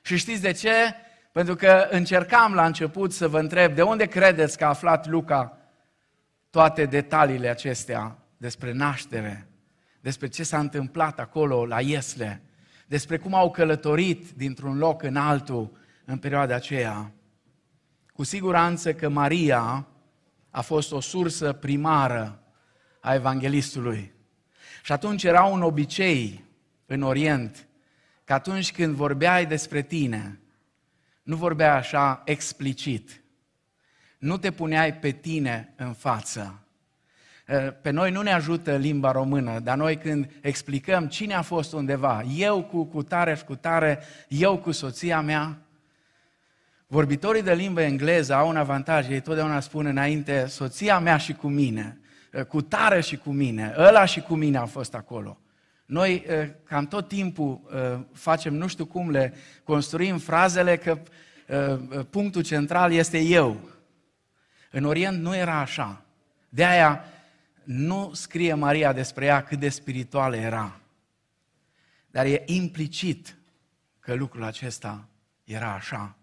Și 0.03 0.17
știți 0.17 0.41
de 0.41 0.53
ce? 0.53 0.95
Pentru 1.33 1.55
că 1.55 1.89
încercam 1.91 2.55
la 2.55 2.67
început 2.67 3.13
să 3.13 3.29
vă 3.29 3.39
întreb 3.39 3.75
de 3.75 3.83
unde 3.83 4.07
credeți 4.07 4.59
că 4.59 4.65
a 4.65 4.69
aflat 4.69 5.07
Luca 5.07 5.59
toate 6.51 6.87
detaliile 6.87 7.49
acestea 7.49 8.19
despre 8.37 8.73
naștere, 8.73 9.47
despre 10.01 10.29
ce 10.29 10.43
s-a 10.43 10.59
întâmplat 10.59 11.19
acolo 11.19 11.67
la 11.67 11.81
Iesle, 11.81 12.43
despre 12.87 13.19
cum 13.19 13.35
au 13.35 13.51
călătorit 13.51 14.31
dintr-un 14.31 14.79
loc 14.79 15.03
în 15.03 15.17
altul 15.17 15.77
în 16.05 16.19
perioada 16.19 16.55
aceea. 16.55 17.13
Cu 18.13 18.23
siguranță 18.23 18.95
că 18.95 19.09
Maria 19.09 19.87
a 20.51 20.61
fost 20.61 20.93
o 20.93 21.01
sursă 21.01 21.53
primară 21.53 22.43
a 23.01 23.15
evanghelistului. 23.15 24.13
Și 24.83 24.93
atunci 24.93 25.25
era 25.25 25.45
un 25.45 25.63
obicei 25.63 26.45
în 26.87 27.03
Orient 27.03 27.69
că 28.25 28.33
atunci 28.33 28.73
când 28.73 28.95
vorbeai 28.95 29.47
despre 29.47 29.83
tine, 29.83 30.41
nu 31.23 31.37
vorbea 31.37 31.75
așa 31.75 32.23
explicit. 32.25 33.23
Nu 34.19 34.39
te 34.39 34.51
puneai 34.51 34.95
pe 34.95 35.11
tine 35.11 35.75
în 35.77 35.93
față. 35.93 36.64
Pe 37.83 37.91
noi 37.91 38.11
nu 38.11 38.23
ne 38.23 38.33
ajută 38.33 38.77
limba 38.77 39.11
română, 39.11 39.59
dar 39.59 39.77
noi 39.77 39.97
când 39.97 40.31
explicăm 40.41 41.07
cine 41.07 41.35
a 41.35 41.43
fost 41.43 41.73
undeva, 41.73 42.23
eu 42.37 42.63
cu, 42.63 42.85
cu 42.85 43.03
tare 43.03 43.35
și 43.35 43.45
cu 43.45 43.55
tare, 43.55 43.99
eu 44.29 44.59
cu 44.59 44.71
soția 44.71 45.21
mea, 45.21 45.59
vorbitorii 46.87 47.43
de 47.43 47.55
limbă 47.55 47.81
engleză 47.81 48.35
au 48.35 48.49
un 48.49 48.57
avantaj, 48.57 49.09
ei 49.09 49.21
totdeauna 49.21 49.61
spun 49.61 49.87
înainte, 49.87 50.47
soția 50.47 50.99
mea 50.99 51.17
și 51.17 51.33
cu 51.33 51.49
mine, 51.49 51.99
cu 52.49 52.61
tare 52.61 53.01
și 53.01 53.17
cu 53.17 53.31
mine, 53.31 53.75
ăla 53.79 54.05
și 54.05 54.21
cu 54.21 54.35
mine 54.35 54.59
a 54.59 54.65
fost 54.65 54.95
acolo. 54.95 55.39
Noi 55.87 56.25
eh, 56.27 56.49
cam 56.65 56.87
tot 56.87 57.09
timpul 57.09 57.61
eh, 57.75 57.99
facem, 58.13 58.55
nu 58.55 58.67
știu 58.67 58.87
cum 58.87 59.11
le 59.11 59.35
construim 59.65 60.19
frazele, 60.19 60.77
că 60.77 60.99
eh, 61.47 62.05
punctul 62.11 62.43
central 62.43 62.93
este 62.93 63.19
eu. 63.19 63.61
În 64.71 64.85
Orient 64.85 65.21
nu 65.21 65.37
era 65.37 65.59
așa. 65.59 66.03
De 66.49 66.65
aia 66.65 67.05
nu 67.65 68.13
scrie 68.13 68.55
Maria 68.55 68.93
despre 68.93 69.25
ea 69.25 69.43
cât 69.43 69.59
de 69.59 69.69
spirituală 69.69 70.37
era. 70.37 70.81
Dar 72.11 72.27
e 72.27 72.43
implicit 72.47 73.39
că 74.01 74.15
lucrul 74.15 74.43
acesta 74.43 75.09
era 75.45 75.73
așa. 75.73 76.17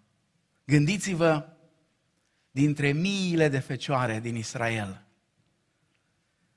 Gândiți-vă 0.66 1.48
dintre 2.52 2.92
miile 2.92 3.48
de 3.48 3.60
fecioare 3.60 4.20
din 4.20 4.36
Israel. 4.36 5.06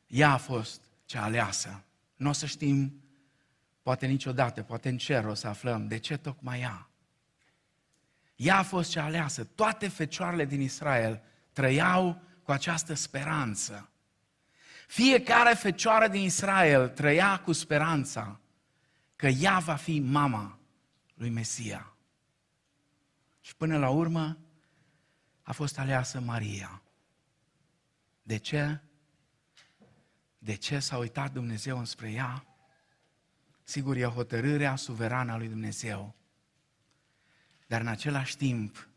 Ea 0.07 0.31
a 0.31 0.37
fost 0.37 0.81
cea 1.05 1.23
aleasă. 1.23 1.85
Nu 2.17 2.29
o 2.29 2.33
să 2.33 2.47
știm, 2.47 3.03
poate 3.83 4.07
niciodată, 4.07 4.63
poate 4.63 4.89
în 4.89 4.97
cer 4.97 5.25
o 5.25 5.35
să 5.35 5.49
aflăm 5.49 5.87
de 5.87 5.99
ce 5.99 6.17
tocmai 6.17 6.61
ea. 6.61 6.89
Ea 8.37 8.59
a 8.59 8.63
fost 8.63 8.91
cea 8.91 9.05
aleasă. 9.05 9.45
Toate 9.45 9.89
fecioarele 9.89 10.45
din 10.45 10.61
Israel 10.61 11.23
trăiau 11.53 12.23
cu 12.43 12.53
această 12.53 12.95
speranță. 12.95 13.89
Fiecare 14.87 15.55
fecioară 15.55 16.09
din 16.09 16.23
Israel 16.23 16.89
trăia 16.89 17.41
cu 17.41 17.53
speranța 17.53 18.41
că 19.17 19.27
ea 19.27 19.59
va 19.59 19.75
fi 19.75 20.01
mama 20.01 20.59
lui 21.15 21.31
Mesia. 21.31 21.97
Și 23.41 23.57
până 23.57 23.79
la 23.79 23.89
urmă 23.89 24.39
a 25.43 25.53
fost 25.53 25.79
aleasă 25.79 26.21
Maria. 26.21 26.83
De 28.23 28.37
ce? 28.37 28.81
De 30.39 30.55
ce 30.55 30.79
s-a 30.79 30.97
uitat 30.97 31.33
Dumnezeu 31.33 31.79
înspre 31.79 32.11
ea? 32.11 32.47
Sigur, 33.63 33.97
e 33.97 34.05
hotărârea 34.05 34.77
suverană 34.77 35.33
a 35.33 35.37
lui 35.37 35.49
Dumnezeu. 35.49 36.15
Dar 37.67 37.81
în 37.81 37.87
același 37.87 38.37
timp 38.37 38.89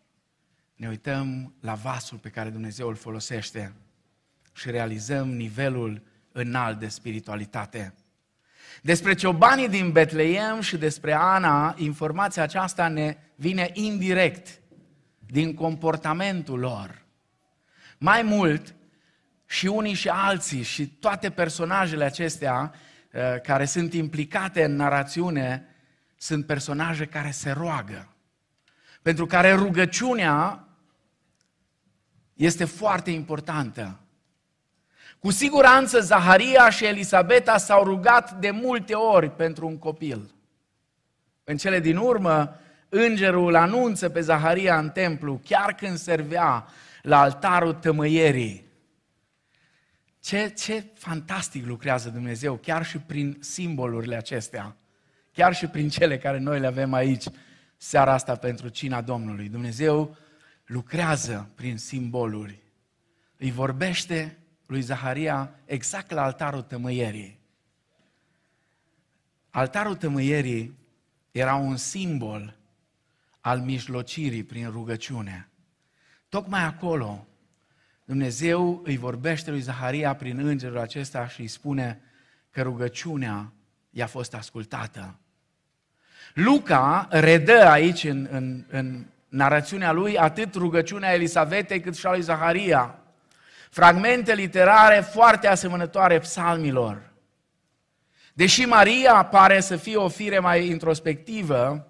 ne 0.75 0.87
uităm 0.87 1.53
la 1.59 1.75
vasul 1.75 2.17
pe 2.17 2.29
care 2.29 2.49
Dumnezeu 2.49 2.87
îl 2.87 2.95
folosește 2.95 3.73
și 4.57 4.71
realizăm 4.71 5.29
nivelul 5.29 6.01
înalt 6.31 6.79
de 6.79 6.87
spiritualitate. 6.87 7.93
Despre 8.81 9.13
ciobanii 9.13 9.69
din 9.69 9.91
Betleem 9.91 10.61
și 10.61 10.77
despre 10.77 11.13
Ana, 11.13 11.75
informația 11.77 12.43
aceasta 12.43 12.87
ne 12.87 13.17
vine 13.35 13.69
indirect 13.73 14.61
din 15.19 15.53
comportamentul 15.53 16.59
lor. 16.59 17.05
Mai 17.97 18.21
mult, 18.21 18.75
și 19.45 19.65
unii 19.67 19.93
și 19.93 20.09
alții 20.09 20.61
și 20.61 20.87
toate 20.87 21.29
personajele 21.29 22.03
acestea 22.03 22.73
uh, 23.11 23.41
care 23.41 23.65
sunt 23.65 23.93
implicate 23.93 24.63
în 24.63 24.75
narațiune 24.75 25.65
sunt 26.17 26.45
personaje 26.45 27.05
care 27.05 27.31
se 27.31 27.51
roagă. 27.51 28.15
Pentru 29.01 29.25
care 29.25 29.53
rugăciunea 29.53 30.67
este 32.33 32.65
foarte 32.65 33.11
importantă. 33.11 33.99
Cu 35.19 35.31
siguranță 35.31 35.99
Zaharia 35.99 36.69
și 36.69 36.85
Elisabeta 36.85 37.57
s-au 37.57 37.83
rugat 37.83 38.39
de 38.39 38.51
multe 38.51 38.93
ori 38.93 39.31
pentru 39.31 39.67
un 39.67 39.77
copil. 39.77 40.33
În 41.43 41.57
cele 41.57 41.79
din 41.79 41.97
urmă, 41.97 42.59
îngerul 42.89 43.55
anunță 43.55 44.09
pe 44.09 44.21
Zaharia 44.21 44.79
în 44.79 44.89
templu, 44.89 45.41
chiar 45.45 45.73
când 45.73 45.97
servea 45.97 46.67
la 47.01 47.19
altarul 47.19 47.73
tămăierii. 47.73 48.65
Ce, 50.19 50.47
ce 50.47 50.85
fantastic 50.93 51.65
lucrează 51.65 52.09
Dumnezeu, 52.09 52.55
chiar 52.55 52.85
și 52.85 52.97
prin 52.97 53.37
simbolurile 53.39 54.15
acestea, 54.15 54.75
chiar 55.31 55.55
și 55.55 55.67
prin 55.67 55.89
cele 55.89 56.17
care 56.17 56.37
noi 56.37 56.59
le 56.59 56.67
avem 56.67 56.93
aici 56.93 57.23
seara 57.77 58.13
asta 58.13 58.35
pentru 58.35 58.67
cina 58.67 59.01
Domnului. 59.01 59.49
Dumnezeu 59.49 60.17
lucrează 60.65 61.49
prin 61.55 61.77
simboluri. 61.77 62.63
Îi 63.37 63.51
vorbește 63.51 64.37
lui 64.67 64.81
Zaharia 64.81 65.51
exact 65.65 66.11
la 66.11 66.23
altarul 66.23 66.61
tămâierii. 66.61 67.39
Altarul 69.49 69.95
tămâierii 69.95 70.77
era 71.31 71.55
un 71.55 71.77
simbol 71.77 72.57
al 73.41 73.59
mijlocirii 73.59 74.43
prin 74.43 74.69
rugăciune. 74.69 75.49
Tocmai 76.29 76.63
acolo 76.63 77.27
Dumnezeu 78.07 78.81
îi 78.83 78.97
vorbește 78.97 79.51
lui 79.51 79.59
Zaharia 79.59 80.15
prin 80.15 80.39
îngerul 80.39 80.77
acesta 80.77 81.27
și 81.27 81.41
îi 81.41 81.47
spune 81.47 82.01
că 82.49 82.61
rugăciunea 82.61 83.53
i-a 83.89 84.07
fost 84.07 84.33
ascultată. 84.33 85.19
Luca 86.33 87.07
redă 87.11 87.67
aici 87.67 88.03
în, 88.03 88.27
în, 88.31 88.65
în 88.69 89.05
narațiunea 89.27 89.91
lui 89.91 90.17
atât 90.17 90.53
rugăciunea 90.55 91.13
Elisavetei 91.13 91.79
cât 91.79 91.95
și 91.95 92.05
a 92.05 92.11
lui 92.11 92.21
Zaharia. 92.21 92.99
Fragmente 93.69 94.33
literare 94.33 94.99
foarte 94.99 95.47
asemănătoare 95.47 96.19
psalmilor. 96.19 97.13
Deși 98.33 98.65
Maria 98.65 99.23
pare 99.23 99.59
să 99.59 99.75
fie 99.75 99.95
o 99.95 100.07
fire 100.07 100.39
mai 100.39 100.67
introspectivă, 100.67 101.87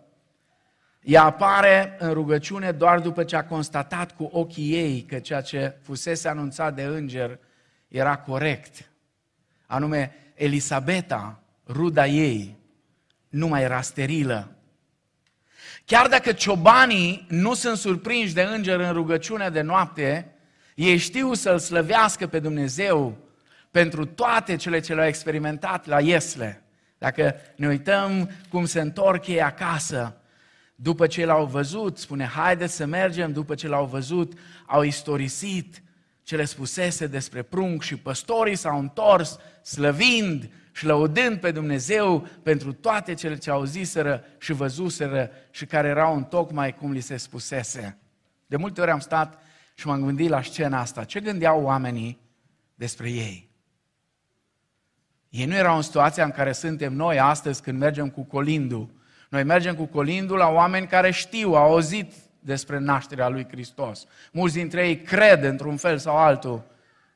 ea 1.02 1.24
apare 1.24 1.96
în 2.00 2.13
rugăciune 2.13 2.72
doar 2.72 3.00
după 3.00 3.24
ce 3.24 3.36
a 3.36 3.46
constatat 3.46 4.16
cu 4.16 4.30
ochii 4.34 4.74
ei 4.74 5.02
că 5.02 5.20
ceea 5.20 5.42
ce 5.42 5.78
fusese 5.82 6.28
anunțat 6.28 6.76
de 6.76 6.84
înger 6.84 7.40
era 7.88 8.18
corect. 8.18 8.90
Anume, 9.66 10.16
Elisabeta, 10.34 11.40
ruda 11.68 12.06
ei, 12.06 12.58
nu 13.30 13.48
mai 13.48 13.62
era 13.62 13.82
sterilă. 13.82 14.52
Chiar 15.86 16.08
dacă 16.08 16.32
ciobanii 16.32 17.26
nu 17.30 17.54
sunt 17.54 17.78
surprinși 17.78 18.34
de 18.34 18.42
înger 18.42 18.80
în 18.80 18.94
rugăciune 18.94 19.50
de 19.50 19.62
noapte, 19.62 20.37
ei 20.78 20.98
știu 20.98 21.34
să-L 21.34 21.60
slăvească 21.60 22.28
pe 22.28 22.40
Dumnezeu 22.40 23.18
pentru 23.72 24.06
toate 24.06 24.56
cele 24.56 24.80
ce 24.80 24.94
le-au 24.94 25.08
experimentat 25.08 25.86
la 25.86 26.02
Iesle. 26.02 26.63
Dacă 26.98 27.36
ne 27.56 27.68
uităm 27.68 28.30
cum 28.50 28.66
se 28.66 28.80
întorc 28.82 29.28
ei 29.28 29.42
acasă, 29.42 30.18
după 30.76 31.08
ce 31.08 31.26
l-au 31.26 31.46
văzut, 31.46 31.98
spune, 31.98 32.26
haideți 32.26 32.76
să 32.76 32.86
mergem, 32.86 33.32
după 33.32 33.56
ce 33.56 33.68
l-au 33.68 33.86
văzut, 33.86 34.34
au 34.66 34.82
istorisit 34.82 35.84
ce 36.24 36.36
le 36.36 36.46
spusese 36.46 37.08
despre 37.08 37.42
prunc 37.42 37.82
și 37.82 37.98
păstorii 37.98 38.56
s-au 38.56 38.80
întors 38.80 39.38
slăvind 39.62 40.50
și 40.72 40.86
lăudând 40.86 41.40
pe 41.40 41.52
Dumnezeu 41.52 42.28
pentru 42.44 42.74
toate 42.74 43.13
cele 43.13 43.38
ce 43.38 43.50
au 43.50 43.63
ziseră 43.63 44.24
și 44.40 44.54
văzuseră 44.54 45.30
și 45.52 45.66
care 45.66 45.88
erau 45.88 46.16
în 46.16 46.24
tocmai 46.24 46.76
cum 46.76 46.92
li 46.92 47.00
se 47.00 47.18
spusese. 47.18 47.98
De 48.46 48.56
multe 48.56 48.82
ori 48.82 48.92
am 48.92 49.00
stat 49.00 49.42
și 49.78 49.88
m-am 49.88 50.04
gândit 50.06 50.30
la 50.30 50.42
scena 50.42 50.80
asta. 50.80 51.04
Ce 51.04 51.20
gândeau 51.20 51.63
oamenii 51.63 52.20
despre 52.76 53.10
ei? 53.10 53.50
Ei 55.30 55.46
nu 55.46 55.56
erau 55.56 55.76
în 55.76 55.82
situația 55.82 56.24
în 56.24 56.32
care 56.32 56.52
suntem 56.52 56.94
noi 56.94 57.20
astăzi 57.20 57.62
când 57.62 57.80
mergem 57.80 58.10
cu 58.10 58.24
colindul 58.24 58.96
noi 59.30 59.44
mergem 59.44 59.76
cu 59.76 59.86
colindul 59.86 60.38
la 60.38 60.48
oameni 60.48 60.88
care 60.88 61.12
știu, 61.12 61.54
au 61.54 61.72
auzit 61.72 62.13
despre 62.40 62.80
nașterea 62.80 63.28
lui 63.28 63.48
Hristos. 63.50 64.06
Mulți 64.32 64.56
dintre 64.56 64.88
ei 64.88 65.02
cred 65.02 65.44
într-un 65.44 65.78
fel 65.78 65.98
sau 65.98 66.18
altul, 66.18 66.63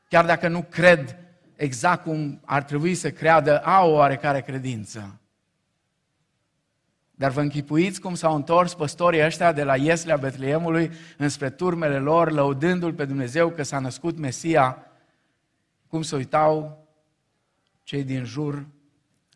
chiar 0.08 0.24
dacă 0.24 0.48
nu 0.48 0.66
cred 0.70 1.16
exact 1.56 2.02
cum 2.02 2.40
ar 2.44 2.62
trebui 2.62 2.94
să 2.94 3.10
creadă, 3.10 3.58
au 3.58 3.90
o 3.90 3.94
oarecare 3.94 4.40
credință. 4.40 5.20
Dar 7.22 7.30
vă 7.30 7.40
închipuiți 7.40 8.00
cum 8.00 8.14
s-au 8.14 8.34
întors 8.34 8.74
păstorii 8.74 9.24
ăștia 9.24 9.52
de 9.52 9.62
la 9.62 9.76
Ieslea 9.76 10.16
Betleemului 10.16 10.90
înspre 11.16 11.50
turmele 11.50 11.98
lor, 11.98 12.30
lăudându-L 12.30 12.92
pe 12.92 13.04
Dumnezeu 13.04 13.50
că 13.50 13.62
s-a 13.62 13.78
născut 13.78 14.18
Mesia, 14.18 14.86
cum 15.88 16.02
se 16.02 16.16
uitau 16.16 16.86
cei 17.82 18.04
din 18.04 18.24
jur 18.24 18.66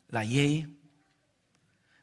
la 0.07 0.22
ei 0.22 0.68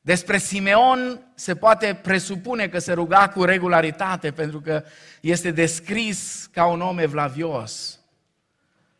despre 0.02 0.38
Simeon 0.38 1.32
se 1.36 1.56
poate 1.56 2.00
presupune 2.04 2.68
că 2.68 2.80
se 2.80 2.94
ruga 2.94 3.30
cu 3.30 3.44
regularitate 3.44 4.32
pentru 4.32 4.62
că 4.62 4.84
este 5.22 5.52
descris 5.52 6.50
ca 6.52 6.66
un 6.66 6.82
om 6.82 6.98
evlavios. 6.98 8.00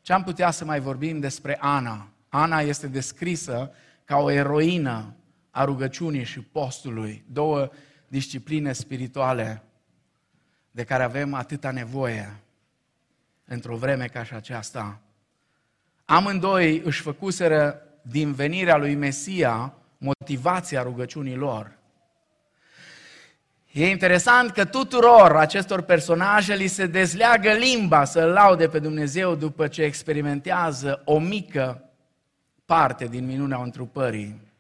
Ce 0.02 0.14
am 0.14 0.24
putea 0.24 0.52
să 0.52 0.66
mai 0.66 0.80
vorbim 0.80 1.20
despre 1.20 1.58
Ana? 1.60 2.08
Ana 2.30 2.60
este 2.60 2.88
descrisă 2.88 3.72
ca 4.06 4.18
o 4.18 4.32
eroină 4.32 5.16
a 5.56 5.64
rugăciunii 5.64 6.24
și 6.24 6.40
postului, 6.40 7.24
două 7.32 7.70
discipline 8.08 8.72
spirituale 8.72 9.64
de 10.72 10.84
care 10.84 11.04
avem 11.04 11.34
atâta 11.34 11.72
nevoie 11.72 12.40
într-o 13.46 13.76
vreme 13.76 14.06
ca 14.06 14.24
și 14.24 14.34
aceasta. 14.34 15.00
Amândoi 16.06 16.80
își 16.80 17.02
făcuseră 17.02 17.82
din 18.02 18.34
venirea 18.34 18.78
lui 18.78 18.96
Mesia 18.96 19.74
motivația 19.98 20.82
rugăciunii 20.82 21.36
lor. 21.36 21.78
E 23.72 23.90
interesant 23.90 24.52
că 24.52 24.66
tuturor 24.66 25.36
acestor 25.36 25.82
personaje 25.82 26.56
li 26.56 26.68
se 26.68 26.86
dezleagă 26.86 27.52
limba 27.52 28.04
să 28.04 28.26
laude 28.26 28.68
pe 28.68 28.80
Dumnezeu 28.80 29.36
după 29.36 29.68
ce 29.68 29.84
experimentează 29.84 31.02
o 31.06 31.20
mică 31.20 31.90
parte 32.66 33.06
din 33.06 33.26
minunea 33.26 33.62
întrupării 33.62 34.52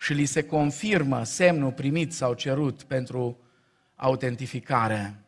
și 0.00 0.12
li 0.12 0.24
se 0.24 0.46
confirmă 0.46 1.24
semnul 1.24 1.72
primit 1.72 2.12
sau 2.12 2.34
cerut 2.34 2.82
pentru 2.82 3.38
autentificare. 3.94 5.24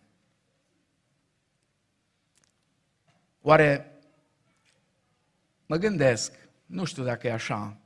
Oare 3.41 4.01
mă 5.67 5.77
gândesc, 5.77 6.33
nu 6.67 6.85
știu 6.85 7.05
dacă 7.05 7.27
e 7.27 7.33
așa, 7.33 7.77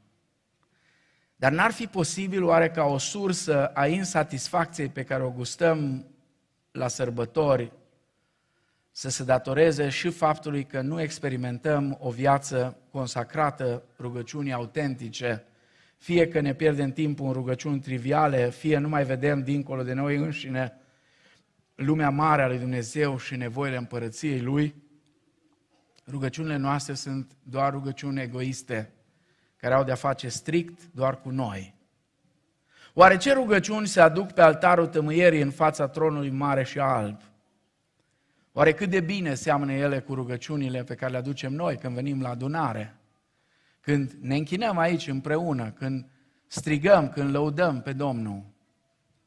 dar 1.37 1.53
n-ar 1.53 1.73
fi 1.73 1.87
posibil 1.87 2.45
oare 2.45 2.71
ca 2.71 2.85
o 2.85 2.99
sursă 2.99 3.67
a 3.67 3.87
insatisfacției 3.87 4.89
pe 4.89 5.05
care 5.05 5.23
o 5.23 5.31
gustăm 5.31 6.07
la 6.71 6.89
sărbători 6.89 7.73
să 8.91 9.09
se 9.09 9.25
datoreze 9.25 9.89
și 9.89 10.11
faptului 10.11 10.65
că 10.65 10.81
nu 10.81 11.01
experimentăm 11.01 11.99
o 12.01 12.11
viață 12.11 12.77
consacrată 12.91 13.83
rugăciunii 13.99 14.53
autentice, 14.53 15.45
fie 15.97 16.29
că 16.29 16.41
ne 16.41 16.55
pierdem 16.55 16.93
timpul 16.93 17.27
în 17.27 17.33
rugăciuni 17.33 17.81
triviale, 17.81 18.51
fie 18.51 18.79
nu 18.79 18.89
mai 18.89 19.05
vedem 19.05 19.43
dincolo 19.43 19.83
de 19.83 19.93
noi 19.93 20.17
înșine 20.17 20.81
lumea 21.77 22.11
mare 22.11 22.43
a 22.43 22.47
lui 22.47 22.59
Dumnezeu 22.59 23.19
și 23.19 23.37
nevoile 23.37 23.77
împărăției 23.77 24.41
Lui, 24.41 24.75
rugăciunile 26.11 26.57
noastre 26.57 26.95
sunt 26.95 27.37
doar 27.43 27.73
rugăciuni 27.73 28.21
egoiste, 28.21 28.93
care 29.57 29.75
au 29.75 29.85
de-a 29.85 29.95
face 29.95 30.29
strict 30.29 30.81
doar 30.93 31.21
cu 31.21 31.31
noi. 31.31 31.75
Oare 32.95 33.17
ce 33.17 33.33
rugăciuni 33.33 33.87
se 33.87 34.01
aduc 34.01 34.33
pe 34.33 34.41
altarul 34.41 34.87
tămâierii 34.87 35.41
în 35.41 35.51
fața 35.51 35.89
tronului 35.89 36.31
mare 36.31 36.65
și 36.65 36.79
alb? 36.79 37.21
Oare 38.53 38.73
cât 38.73 38.91
de 38.91 39.01
bine 39.01 39.35
seamănă 39.35 39.73
ele 39.73 40.01
cu 40.01 40.15
rugăciunile 40.15 40.85
pe 40.85 40.95
care 40.95 41.13
le 41.13 41.19
aducem 41.19 41.53
noi 41.53 41.77
când 41.77 41.95
venim 41.95 42.21
la 42.21 42.29
adunare? 42.29 42.96
Când 43.87 44.13
ne 44.21 44.37
închinăm 44.37 44.79
aici 44.79 45.07
împreună, 45.07 45.71
când 45.71 46.11
strigăm, 46.47 47.09
când 47.09 47.31
lăudăm 47.31 47.83
pe 47.83 47.93
Domnul? 47.93 48.45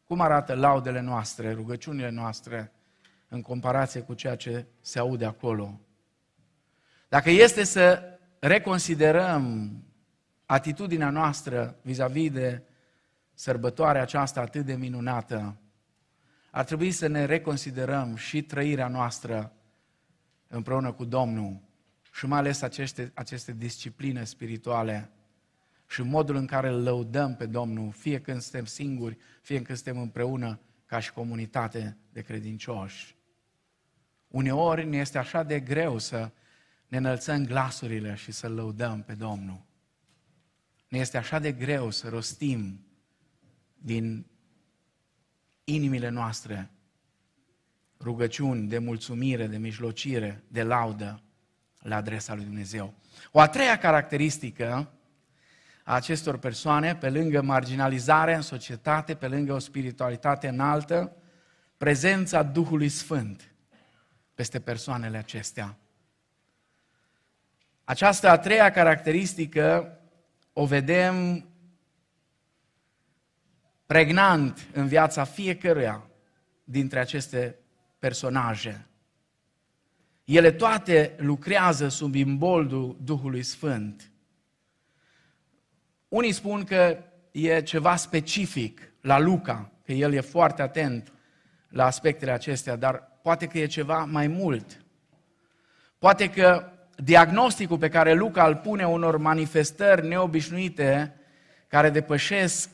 Cum 0.04 0.22
arată 0.22 0.54
laudele 0.54 1.00
noastre, 1.00 1.54
rugăciunile 1.54 2.10
noastre 2.10 2.72
în 3.28 3.42
comparație 3.42 4.02
cu 4.02 4.14
ceea 4.14 4.36
ce 4.36 4.66
se 4.82 5.00
aude 5.00 5.26
acolo? 5.26 5.80
Dacă 7.10 7.30
este 7.30 7.64
să 7.64 8.04
reconsiderăm 8.40 9.72
atitudinea 10.46 11.10
noastră 11.10 11.80
vis-a-vis 11.82 12.32
de 12.32 12.64
sărbătoarea 13.34 14.02
aceasta 14.02 14.42
atât 14.42 14.66
de 14.66 14.76
minunată, 14.76 15.58
ar 16.52 16.66
trebui 16.66 16.92
să 16.92 17.08
ne 17.08 17.26
reconsiderăm 17.26 18.16
și 18.16 18.42
trăirea 18.42 18.88
noastră 18.88 19.54
împreună 20.48 20.92
cu 20.92 21.06
Domnul 21.06 21.68
și 22.20 22.26
mai 22.26 22.40
ales 22.40 22.62
aceste, 22.62 23.12
aceste 23.14 23.54
discipline 23.54 24.24
spirituale 24.24 25.10
și 25.88 26.02
modul 26.02 26.36
în 26.36 26.46
care 26.46 26.70
îl 26.70 26.84
lăudăm 26.84 27.36
pe 27.36 27.46
Domnul, 27.46 27.92
fie 27.92 28.22
când 28.22 28.42
suntem 28.42 28.66
singuri, 28.66 29.18
fie 29.42 29.62
când 29.62 29.78
suntem 29.78 30.02
împreună 30.02 30.60
ca 30.86 31.00
și 31.00 31.14
comunitate 31.14 31.98
de 32.12 32.22
credincioși. 32.22 33.16
Uneori 34.28 34.86
ne 34.86 34.98
este 34.98 35.18
așa 35.18 35.44
de 35.44 35.60
greu 35.60 35.98
să 35.98 36.32
ne 36.88 36.98
înălțăm 36.98 37.46
glasurile 37.46 38.16
și 38.16 38.32
să 38.32 38.50
lăudăm 38.50 39.04
pe 39.04 39.14
Domnul. 39.14 39.66
Ne 40.88 40.98
este 40.98 41.18
așa 41.18 41.40
de 41.40 41.52
greu 41.52 41.90
să 41.90 42.10
rostim 42.10 42.86
din 43.78 44.26
inimile 45.64 46.10
noastre 46.10 46.72
rugăciuni 48.00 48.68
de 48.68 48.78
mulțumire, 48.78 49.48
de 49.48 49.58
mijlocire, 49.58 50.44
de 50.48 50.64
laudă 50.64 51.24
la 51.80 51.96
adresa 51.96 52.36
lui 52.36 52.44
Dumnezeu. 52.44 52.94
O 53.32 53.40
a 53.40 53.48
treia 53.48 53.78
caracteristică 53.78 54.92
a 55.84 55.94
acestor 55.94 56.38
persoane, 56.38 56.96
pe 56.96 57.10
lângă 57.10 57.42
marginalizare 57.42 58.36
în 58.36 58.42
societate, 58.42 59.16
pe 59.16 59.28
lângă 59.28 59.54
o 59.54 59.60
spiritualitate 59.60 60.48
înaltă, 60.48 61.16
prezența 61.78 62.44
Duhului 62.44 62.90
Sfânt 62.90 63.54
peste 64.36 64.60
persoanele 64.60 65.18
acestea. 65.18 65.78
Această 67.84 68.30
a 68.30 68.38
treia 68.38 68.72
caracteristică 68.72 69.98
o 70.54 70.66
vedem 70.66 71.46
pregnant 73.86 74.68
în 74.74 74.88
viața 74.88 75.24
fiecăruia 75.24 76.10
dintre 76.64 77.00
aceste 77.00 77.56
personaje. 78.00 78.89
Ele 80.30 80.52
toate 80.52 81.16
lucrează 81.18 81.88
sub 81.88 82.16
imboldul 82.16 82.98
Duhului 83.04 83.44
Sfânt. 83.44 84.12
Unii 86.08 86.32
spun 86.32 86.64
că 86.64 86.98
e 87.32 87.62
ceva 87.62 87.96
specific 87.96 88.94
la 89.02 89.20
Luca, 89.20 89.72
că 89.86 89.92
el 89.92 90.14
e 90.14 90.20
foarte 90.22 90.62
atent 90.62 91.14
la 91.70 91.86
aspectele 91.86 92.32
acestea, 92.32 92.76
dar 92.76 93.20
poate 93.22 93.48
că 93.48 93.58
e 93.58 93.66
ceva 93.66 94.04
mai 94.04 94.28
mult. 94.28 94.86
Poate 95.98 96.30
că 96.30 96.72
diagnosticul 96.96 97.78
pe 97.78 97.90
care 97.90 98.14
Luca 98.14 98.48
îl 98.48 98.56
pune 98.56 98.88
unor 98.88 99.18
manifestări 99.18 100.08
neobișnuite 100.08 101.16
care 101.68 101.90
depășesc 101.90 102.70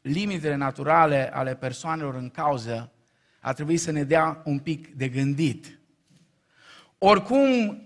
limitele 0.00 0.54
naturale 0.54 1.34
ale 1.34 1.54
persoanelor 1.54 2.14
în 2.14 2.30
cauză, 2.30 2.92
ar 3.40 3.54
trebui 3.54 3.76
să 3.76 3.90
ne 3.90 4.04
dea 4.04 4.42
un 4.44 4.58
pic 4.58 4.94
de 4.94 5.08
gândit. 5.08 5.78
Oricum, 7.06 7.82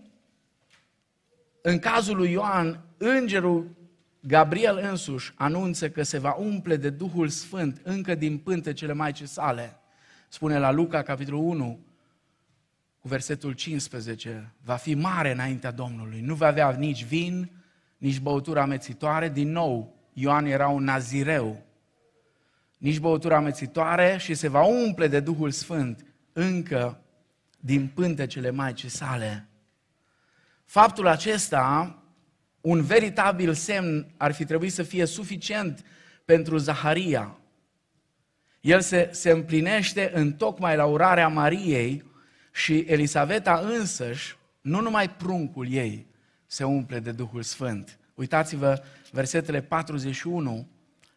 în 1.62 1.78
cazul 1.78 2.16
lui 2.16 2.30
Ioan, 2.30 2.80
îngerul 2.96 3.76
Gabriel 4.20 4.78
însuși 4.90 5.32
anunță 5.36 5.90
că 5.90 6.02
se 6.02 6.18
va 6.18 6.34
umple 6.34 6.76
de 6.76 6.90
Duhul 6.90 7.28
Sfânt 7.28 7.80
încă 7.82 8.14
din 8.14 8.38
pântecele 8.38 8.92
Maicii 8.92 9.26
sale. 9.26 9.76
Spune 10.28 10.58
la 10.58 10.70
Luca, 10.70 11.02
capitolul 11.02 11.40
1, 11.40 11.78
cu 12.98 13.08
versetul 13.08 13.52
15, 13.52 14.52
va 14.64 14.74
fi 14.74 14.94
mare 14.94 15.32
înaintea 15.32 15.70
Domnului, 15.70 16.20
nu 16.20 16.34
va 16.34 16.46
avea 16.46 16.70
nici 16.70 17.04
vin, 17.04 17.50
nici 17.96 18.20
băutură 18.20 18.60
amețitoare. 18.60 19.28
Din 19.28 19.50
nou, 19.50 19.94
Ioan 20.12 20.46
era 20.46 20.68
un 20.68 20.84
nazireu, 20.84 21.62
nici 22.76 22.98
băutură 22.98 23.34
amețitoare 23.34 24.16
și 24.18 24.34
se 24.34 24.48
va 24.48 24.62
umple 24.62 25.08
de 25.08 25.20
Duhul 25.20 25.50
Sfânt 25.50 26.04
încă 26.32 27.02
din 27.68 27.86
pântecele 27.86 28.50
Maicii 28.50 28.88
sale. 28.88 29.48
Faptul 30.64 31.06
acesta, 31.06 31.98
un 32.60 32.82
veritabil 32.82 33.54
semn, 33.54 34.06
ar 34.16 34.32
fi 34.32 34.44
trebuit 34.44 34.72
să 34.72 34.82
fie 34.82 35.04
suficient 35.04 35.84
pentru 36.24 36.56
Zaharia. 36.56 37.38
El 38.60 38.80
se, 38.80 39.08
se 39.12 39.30
împlinește 39.30 40.10
în 40.14 40.32
tocmai 40.32 40.76
la 40.76 40.84
urarea 40.84 41.28
Mariei 41.28 42.04
și 42.52 42.78
Elisaveta 42.78 43.58
însăși, 43.58 44.36
nu 44.60 44.80
numai 44.80 45.10
pruncul 45.10 45.72
ei 45.72 46.06
se 46.46 46.64
umple 46.64 46.98
de 46.98 47.12
Duhul 47.12 47.42
Sfânt. 47.42 47.98
Uitați-vă 48.14 48.82
versetele 49.10 49.62
41 49.62 50.68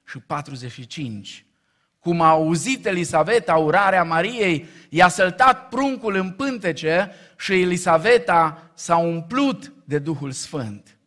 și 0.05 0.19
45. 0.19 1.45
Cum 2.01 2.21
a 2.21 2.29
auzit 2.29 2.85
Elisaveta 2.85 3.55
urarea 3.55 4.03
Mariei, 4.03 4.65
i-a 4.89 5.07
săltat 5.07 5.67
pruncul 5.67 6.15
în 6.15 6.31
pântece 6.31 7.11
și 7.37 7.61
Elisaveta 7.61 8.71
s-a 8.73 8.97
umplut 8.97 9.73
de 9.85 9.99
Duhul 9.99 10.31
Sfânt. 10.31 10.97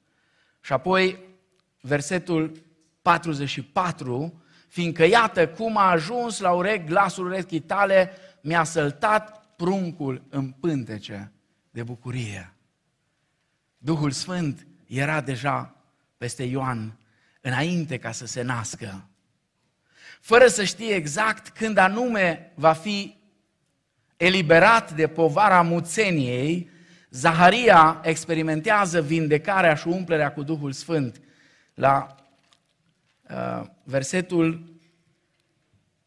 Și 0.60 0.72
apoi 0.72 1.18
versetul 1.80 2.52
44, 3.02 4.42
fiindcă 4.68 5.04
iată 5.04 5.48
cum 5.48 5.76
a 5.76 5.90
ajuns 5.90 6.40
la 6.40 6.50
urechi 6.50 6.86
glasul 6.86 7.26
urechii 7.26 7.60
tale, 7.60 8.12
mi-a 8.40 8.64
săltat 8.64 9.44
pruncul 9.56 10.22
în 10.28 10.50
pântece 10.50 11.32
de 11.70 11.82
bucurie. 11.82 12.54
Duhul 13.78 14.10
Sfânt 14.10 14.66
era 14.86 15.20
deja 15.20 15.74
peste 16.16 16.42
Ioan 16.42 16.98
înainte 17.40 17.98
ca 17.98 18.12
să 18.12 18.26
se 18.26 18.42
nască. 18.42 19.08
Fără 20.24 20.46
să 20.46 20.64
știe 20.64 20.94
exact 20.94 21.48
când 21.48 21.76
anume 21.76 22.52
va 22.54 22.72
fi 22.72 23.16
eliberat 24.16 24.92
de 24.92 25.06
povara 25.06 25.62
muțeniei, 25.62 26.70
Zaharia 27.10 28.00
experimentează 28.04 29.02
vindecarea 29.02 29.74
și 29.74 29.88
umplerea 29.88 30.32
cu 30.32 30.42
Duhul 30.42 30.72
Sfânt. 30.72 31.20
La 31.74 32.14
uh, 33.30 33.66
versetul 33.82 34.78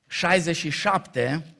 67, 0.08 1.56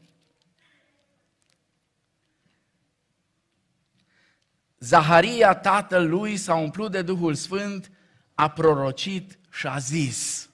Zaharia, 4.80 5.56
tatăl 5.56 6.10
lui, 6.10 6.38
s-a 6.38 6.56
umplut 6.56 6.92
de 6.92 7.02
Duhul 7.02 7.34
Sfânt, 7.34 7.92
a 8.34 8.50
prorocit 8.50 9.40
și 9.50 9.68
a 9.68 9.78
zis. 9.78 10.50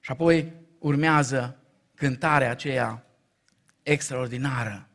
Și 0.00 0.10
apoi 0.10 0.62
urmează 0.84 1.56
cântarea 1.94 2.50
aceea 2.50 3.04
extraordinară. 3.82 4.88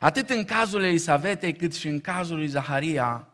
Atât 0.00 0.30
în 0.30 0.44
cazul 0.44 0.82
Elisavetei, 0.82 1.54
cât 1.54 1.74
și 1.74 1.88
în 1.88 2.00
cazul 2.00 2.36
lui 2.36 2.46
Zaharia, 2.46 3.28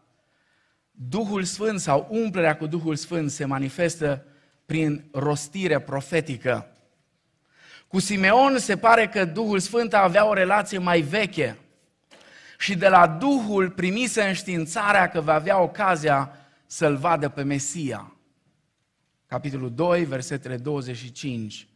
Duhul 0.91 1.45
Sfânt 1.45 1.81
sau 1.81 2.07
umplerea 2.11 2.57
cu 2.57 2.67
Duhul 2.67 2.97
Sfânt 2.97 3.31
se 3.31 3.45
manifestă 3.45 4.25
prin 4.67 5.05
rostire 5.13 5.79
profetică. 5.79 6.67
Cu 7.89 7.99
Simeon 8.01 8.59
se 8.59 8.77
pare 8.77 9.09
că 9.09 9.25
Duhul 9.25 9.59
Sfânt 9.59 9.95
avea 9.95 10.29
o 10.29 10.33
relație 10.33 10.79
mai 10.79 11.01
veche 11.01 11.59
și 12.59 12.77
de 12.77 12.89
la 12.89 13.07
Duhul 13.07 13.71
primise 13.71 14.23
înștiințarea 14.23 15.09
că 15.09 15.21
va 15.21 15.35
avea 15.35 15.61
ocazia 15.61 16.37
să-L 16.67 16.97
vadă 16.97 17.29
pe 17.29 17.43
Mesia. 17.43 18.14
Capitolul 19.35 19.75
2, 19.75 20.05
versetele 20.05 20.57
25 20.57 21.69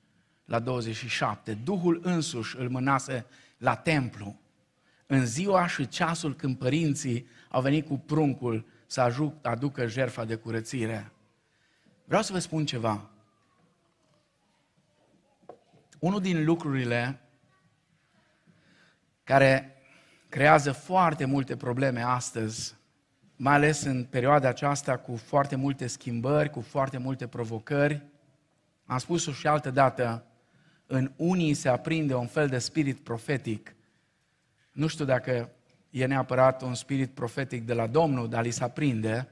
la 0.44 0.58
27. 0.58 1.54
Duhul 1.54 2.00
însuși 2.02 2.56
îl 2.56 2.68
mânase 2.68 3.26
la 3.56 3.74
templu 3.74 4.40
în 5.06 5.26
ziua 5.26 5.66
și 5.66 5.88
ceasul 5.88 6.34
când 6.34 6.56
părinții 6.56 7.28
au 7.50 7.60
venit 7.60 7.86
cu 7.86 7.98
pruncul 7.98 8.66
să 8.86 9.28
aducă 9.42 9.86
jertfa 9.86 10.24
de 10.24 10.34
curățire. 10.34 11.12
Vreau 12.04 12.22
să 12.22 12.32
vă 12.32 12.38
spun 12.38 12.66
ceva. 12.66 13.10
Unul 15.98 16.20
din 16.20 16.44
lucrurile 16.44 17.20
care 19.24 19.76
creează 20.28 20.72
foarte 20.72 21.24
multe 21.24 21.56
probleme 21.56 22.02
astăzi, 22.02 22.76
mai 23.40 23.54
ales 23.54 23.82
în 23.82 24.04
perioada 24.04 24.48
aceasta 24.48 24.96
cu 24.96 25.16
foarte 25.16 25.56
multe 25.56 25.86
schimbări, 25.86 26.50
cu 26.50 26.60
foarte 26.60 26.98
multe 26.98 27.26
provocări, 27.26 28.02
am 28.84 28.98
spus-o 28.98 29.32
și 29.32 29.46
altă 29.46 29.70
dată, 29.70 30.24
în 30.86 31.12
unii 31.16 31.54
se 31.54 31.68
aprinde 31.68 32.14
un 32.14 32.26
fel 32.26 32.48
de 32.48 32.58
spirit 32.58 32.98
profetic. 32.98 33.74
Nu 34.72 34.86
știu 34.86 35.04
dacă 35.04 35.50
e 35.90 36.06
neapărat 36.06 36.62
un 36.62 36.74
spirit 36.74 37.10
profetic 37.10 37.66
de 37.66 37.74
la 37.74 37.86
Domnul, 37.86 38.28
dar 38.28 38.42
li 38.42 38.50
se 38.50 38.64
aprinde 38.64 39.28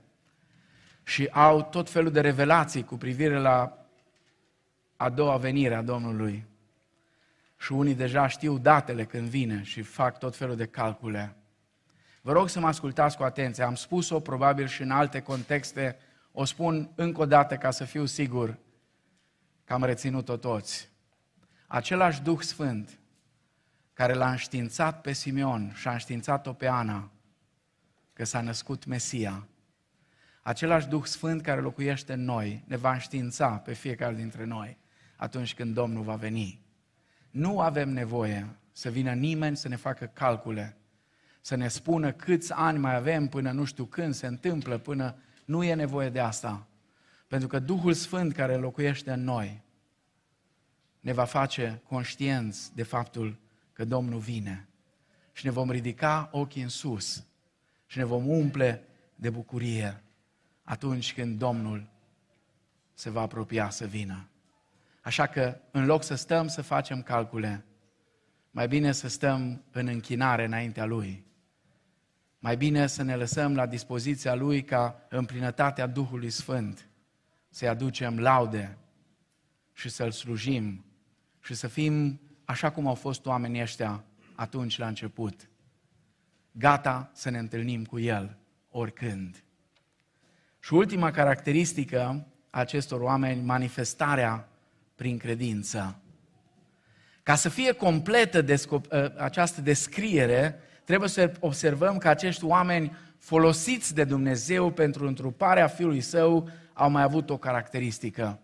și 1.03 1.29
au 1.31 1.63
tot 1.63 1.91
felul 1.91 2.11
de 2.11 2.21
revelații 2.21 2.85
cu 2.85 2.97
privire 2.97 3.39
la 3.39 3.87
a 4.97 5.09
doua 5.09 5.37
venire 5.37 5.75
a 5.75 5.83
Domnului. 5.83 6.47
Și 7.59 7.73
unii 7.73 7.95
deja 7.95 8.27
știu 8.27 8.59
datele 8.59 9.05
când 9.05 9.29
vine 9.29 9.63
și 9.63 9.83
fac 9.83 10.19
tot 10.19 10.37
felul 10.37 10.57
de 10.57 10.67
calcule. 10.67 11.37
Vă 12.27 12.33
rog 12.33 12.49
să 12.49 12.61
mă 12.61 12.67
ascultați 12.67 13.17
cu 13.17 13.23
atenție. 13.23 13.65
Am 13.65 13.75
spus-o 13.75 14.21
probabil 14.21 14.67
și 14.67 14.83
în 14.83 14.91
alte 14.91 15.21
contexte. 15.21 15.97
O 16.33 16.45
spun 16.45 16.91
încă 16.95 17.21
o 17.21 17.27
dată 17.27 17.57
ca 17.57 17.71
să 17.71 17.85
fiu 17.85 18.05
sigur 18.05 18.59
că 19.65 19.73
am 19.73 19.85
reținut-o 19.85 20.37
toți. 20.37 20.89
Același 21.67 22.23
Duh 22.23 22.41
Sfânt 22.41 22.99
care 23.93 24.13
l-a 24.13 24.31
înștiințat 24.31 25.01
pe 25.01 25.13
Simeon 25.13 25.73
și 25.75 25.89
a 25.89 25.93
înștiințat-o 25.93 26.53
pe 26.53 26.67
Ana 26.67 27.11
că 28.13 28.25
s-a 28.25 28.41
născut 28.41 28.85
Mesia, 28.85 29.47
același 30.43 30.89
Duh 30.89 31.05
Sfânt 31.05 31.43
care 31.43 31.61
locuiește 31.61 32.13
în 32.13 32.25
noi 32.25 32.65
ne 32.67 32.77
va 32.77 32.93
înștiința 32.93 33.49
pe 33.49 33.73
fiecare 33.73 34.15
dintre 34.15 34.45
noi 34.45 34.79
atunci 35.17 35.55
când 35.55 35.75
Domnul 35.75 36.03
va 36.03 36.15
veni. 36.15 36.61
Nu 37.31 37.61
avem 37.61 37.89
nevoie 37.89 38.57
să 38.73 38.91
vină 38.91 39.13
nimeni 39.13 39.57
să 39.57 39.69
ne 39.69 39.77
facă 39.77 40.11
calcule, 40.13 40.77
să 41.47 41.55
ne 41.55 41.69
spună 41.69 42.13
câți 42.13 42.53
ani 42.53 42.79
mai 42.79 42.95
avem 42.95 43.27
până 43.27 43.51
nu 43.51 43.65
știu 43.65 43.85
când 43.85 44.15
se 44.15 44.27
întâmplă, 44.27 44.79
până 44.79 45.17
nu 45.45 45.63
e 45.63 45.75
nevoie 45.75 46.09
de 46.09 46.21
asta. 46.21 46.67
Pentru 47.27 47.49
că 47.49 47.59
Duhul 47.59 47.93
Sfânt 47.93 48.33
care 48.33 48.57
locuiește 48.57 49.13
în 49.13 49.25
noi 49.25 49.63
ne 51.01 51.13
va 51.13 51.25
face 51.25 51.81
conștienți 51.89 52.75
de 52.75 52.83
faptul 52.83 53.39
că 53.73 53.85
Domnul 53.85 54.19
vine. 54.19 54.69
Și 55.33 55.45
ne 55.45 55.51
vom 55.51 55.71
ridica 55.71 56.29
ochii 56.33 56.63
în 56.63 56.69
sus 56.69 57.27
și 57.87 57.99
ne 57.99 58.05
vom 58.05 58.29
umple 58.29 58.85
de 59.15 59.31
bucurie 59.31 60.03
atunci 60.63 61.15
când 61.15 61.39
Domnul 61.39 61.89
se 62.95 63.11
va 63.11 63.21
apropia 63.21 63.71
să 63.71 63.87
vină. 63.87 64.29
Așa 65.01 65.27
că, 65.27 65.59
în 65.71 65.85
loc 65.85 66.03
să 66.03 66.15
stăm 66.15 66.49
să 66.49 66.63
facem 66.63 67.03
calcule, 67.03 67.65
mai 68.51 68.69
bine 68.69 68.93
să 68.93 69.09
stăm 69.09 69.63
în 69.71 69.87
închinare 69.87 70.45
înaintea 70.45 70.85
Lui. 70.85 71.25
Mai 72.39 72.57
bine 72.57 72.87
să 72.87 73.03
ne 73.03 73.17
lăsăm 73.17 73.55
la 73.55 73.67
dispoziția 73.67 74.35
Lui 74.35 74.65
ca 74.65 75.07
în 75.09 75.25
plinătatea 75.25 75.87
Duhului 75.87 76.31
Sfânt 76.31 76.89
să-i 77.49 77.69
aducem 77.69 78.19
laude 78.19 78.77
și 79.73 79.89
să-L 79.89 80.11
slujim 80.11 80.85
și 81.41 81.55
să 81.55 81.69
fim 81.69 82.21
așa 82.45 82.71
cum 82.71 82.87
au 82.87 82.95
fost 82.95 83.27
oamenii 83.27 83.63
ăștia 83.63 84.05
atunci 84.35 84.79
la 84.79 84.87
început. 84.87 85.49
Gata 86.53 87.11
să 87.15 87.31
ne 87.31 87.39
întâlnim 87.39 87.85
cu 87.85 87.99
El 87.99 88.37
oricând. 88.71 89.45
Și 90.61 90.75
ultima 90.75 91.11
caracteristică 91.11 92.27
a 92.51 92.59
acestor 92.59 93.01
oameni, 93.01 93.43
manifestarea 93.43 94.49
prin 94.95 95.19
credință. 95.19 96.01
Ca 97.23 97.35
să 97.35 97.49
fie 97.49 97.73
completă 97.73 98.45
ă, 98.91 99.13
această 99.17 99.61
descriere, 99.61 100.61
trebuie 100.87 101.09
să 101.09 101.33
observăm 101.41 101.99
că 101.99 102.09
acești 102.09 102.45
oameni 102.45 102.97
folosiți 103.19 103.95
de 103.95 104.05
Dumnezeu 104.05 104.71
pentru 104.71 105.07
întruparea 105.07 105.67
Fiului 105.67 106.01
Său 106.01 106.49
au 106.73 106.91
mai 106.91 107.03
avut 107.03 107.31
o 107.31 107.37
caracteristică. 107.37 108.39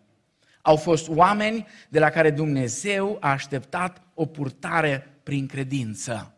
Au 0.62 0.76
fost 0.76 1.08
oameni 1.08 1.66
de 1.88 1.98
la 1.98 2.10
care 2.10 2.30
Dumnezeu 2.30 3.16
a 3.20 3.30
așteptat 3.30 4.02
o 4.14 4.26
purtare 4.26 5.06
prin 5.22 5.46
credință. 5.46 6.32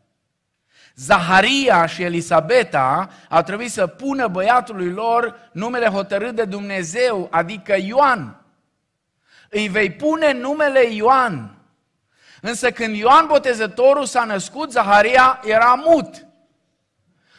Zaharia 0.94 1.86
și 1.86 2.02
Elisabeta 2.02 3.10
au 3.28 3.42
trebuit 3.42 3.70
să 3.70 3.86
pună 3.86 4.28
băiatului 4.28 4.90
lor 4.90 5.50
numele 5.52 5.86
hotărât 5.86 6.34
de 6.34 6.44
Dumnezeu, 6.44 7.28
adică 7.30 7.76
Ioan. 7.76 8.44
Îi 9.48 9.68
vei 9.68 9.90
pune 9.92 10.32
numele 10.32 10.92
Ioan. 10.92 11.54
Însă 12.46 12.70
când 12.70 12.96
Ioan 12.96 13.26
Botezătorul 13.26 14.04
s-a 14.04 14.24
născut, 14.24 14.70
Zaharia 14.70 15.40
era 15.44 15.74
mut. 15.74 16.26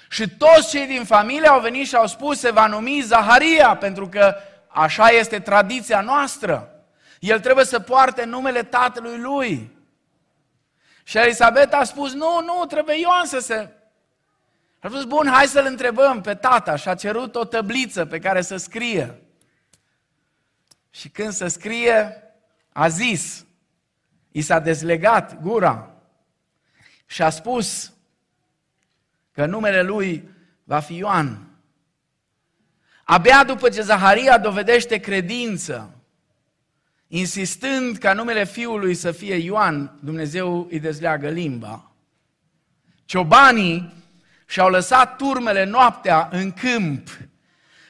Și 0.09 0.29
toți 0.29 0.69
cei 0.69 0.85
din 0.85 1.03
familie 1.03 1.47
au 1.47 1.59
venit 1.59 1.87
și 1.87 1.95
au 1.95 2.07
spus, 2.07 2.39
se 2.39 2.51
va 2.51 2.67
numi 2.67 3.01
Zaharia, 3.01 3.75
pentru 3.75 4.09
că 4.09 4.35
așa 4.67 5.07
este 5.07 5.39
tradiția 5.39 6.01
noastră. 6.01 6.85
El 7.19 7.39
trebuie 7.39 7.65
să 7.65 7.79
poarte 7.79 8.23
numele 8.23 8.63
tatălui 8.63 9.17
lui. 9.17 9.77
Și 11.03 11.17
Elisabeta 11.17 11.77
a 11.77 11.83
spus, 11.83 12.13
nu, 12.13 12.41
nu, 12.41 12.65
trebuie 12.65 12.99
Ioan 12.99 13.25
să 13.25 13.39
se... 13.39 13.69
A 14.79 14.87
spus, 14.87 15.03
bun, 15.03 15.27
hai 15.27 15.45
să-l 15.47 15.65
întrebăm 15.65 16.21
pe 16.21 16.35
tata 16.35 16.75
și 16.75 16.87
a 16.87 16.95
cerut 16.95 17.35
o 17.35 17.45
tăbliță 17.45 18.05
pe 18.05 18.19
care 18.19 18.41
să 18.41 18.57
scrie. 18.57 19.21
Și 20.89 21.09
când 21.09 21.31
să 21.31 21.47
scrie, 21.47 22.23
a 22.71 22.87
zis, 22.87 23.44
i 24.35 24.41
s-a 24.41 24.59
dezlegat 24.59 25.41
gura 25.41 25.91
și 27.05 27.21
a 27.21 27.29
spus 27.29 27.93
că 29.31 29.45
numele 29.45 29.81
lui 29.81 30.29
va 30.63 30.79
fi 30.79 30.95
Ioan. 30.95 31.47
Abia 33.03 33.43
după 33.43 33.69
ce 33.69 33.81
Zaharia 33.81 34.37
dovedește 34.37 34.97
credință, 34.97 35.95
insistând 37.07 37.97
ca 37.97 38.13
numele 38.13 38.45
fiului 38.45 38.93
să 38.95 39.11
fie 39.11 39.35
Ioan, 39.35 39.97
Dumnezeu 40.01 40.67
îi 40.71 40.79
dezleagă 40.79 41.29
limba. 41.29 41.91
Ciobanii 43.05 43.93
și-au 44.45 44.69
lăsat 44.69 45.15
turmele 45.15 45.63
noaptea 45.63 46.29
în 46.31 46.51
câmp 46.51 47.07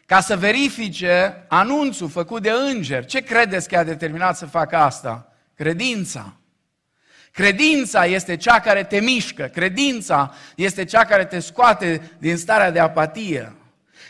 ca 0.05 0.21
să 0.21 0.37
verifice 0.37 1.45
anunțul 1.47 2.09
făcut 2.09 2.41
de 2.41 2.51
înger. 2.51 3.05
Ce 3.05 3.19
credeți 3.19 3.69
că 3.69 3.77
a 3.77 3.83
determinat 3.83 4.37
să 4.37 4.45
facă 4.45 4.75
asta? 4.75 5.29
Credința. 5.55 6.33
Credința 7.31 8.05
este 8.05 8.37
cea 8.37 8.59
care 8.59 8.83
te 8.83 8.99
mișcă, 8.99 9.43
credința 9.43 10.33
este 10.55 10.85
cea 10.85 11.05
care 11.05 11.25
te 11.25 11.39
scoate 11.39 12.11
din 12.17 12.37
starea 12.37 12.71
de 12.71 12.79
apatie. 12.79 13.55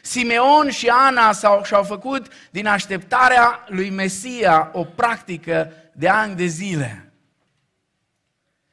Simeon 0.01 0.69
și 0.69 0.87
Ana 0.87 1.31
s-au, 1.31 1.63
și-au 1.63 1.83
făcut 1.83 2.27
din 2.51 2.67
așteptarea 2.67 3.63
lui 3.67 3.89
Mesia 3.89 4.69
o 4.73 4.83
practică 4.83 5.71
de 5.91 6.07
ani 6.07 6.35
de 6.35 6.45
zile. 6.45 7.13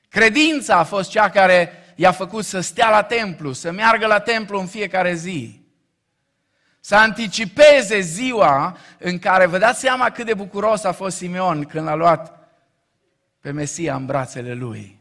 Credința 0.08 0.76
a 0.76 0.84
fost 0.84 1.10
cea 1.10 1.30
care 1.30 1.72
i-a 1.96 2.12
făcut 2.12 2.44
să 2.44 2.60
stea 2.60 2.90
la 2.90 3.02
templu, 3.02 3.52
să 3.52 3.70
meargă 3.70 4.06
la 4.06 4.20
templu 4.20 4.60
în 4.60 4.66
fiecare 4.66 5.14
zi. 5.14 5.60
Să 6.80 6.96
anticipeze 6.96 8.00
ziua 8.00 8.76
în 8.98 9.18
care, 9.18 9.46
vă 9.46 9.58
dați 9.58 9.80
seama 9.80 10.10
cât 10.10 10.26
de 10.26 10.34
bucuros 10.34 10.84
a 10.84 10.92
fost 10.92 11.16
Simeon 11.16 11.64
când 11.64 11.88
a 11.88 11.94
luat 11.94 12.41
pe 13.42 13.50
Mesia 13.50 13.96
în 13.96 14.06
brațele 14.06 14.54
lui. 14.54 14.98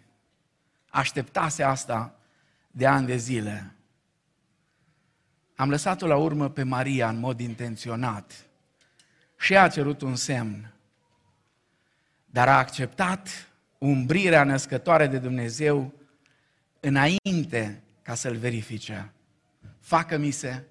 Așteptase 0.90 1.64
asta 1.64 2.16
de 2.72 2.88
ani 2.88 3.06
de 3.06 3.16
zile. 3.16 3.76
Am 5.56 5.70
lăsat-o 5.70 6.08
la 6.08 6.16
urmă 6.16 6.50
pe 6.50 6.64
Maria 6.64 7.10
în 7.10 7.20
mod 7.20 7.40
intenționat 7.40 8.46
și 9.38 9.58
a 9.58 9.68
cerut 9.68 10.02
un 10.02 10.16
semn, 10.16 10.74
dar 12.26 12.48
a 12.48 12.58
acceptat 12.58 13.52
umbrirea 13.78 14.44
născătoare 14.44 15.08
de 15.08 15.18
Dumnezeu 15.18 15.94
înainte 16.80 17.82
ca 18.02 18.16
să-l 18.16 18.36
verifice. 18.36 19.12
Facă-mi 19.80 20.32
se 20.32 20.64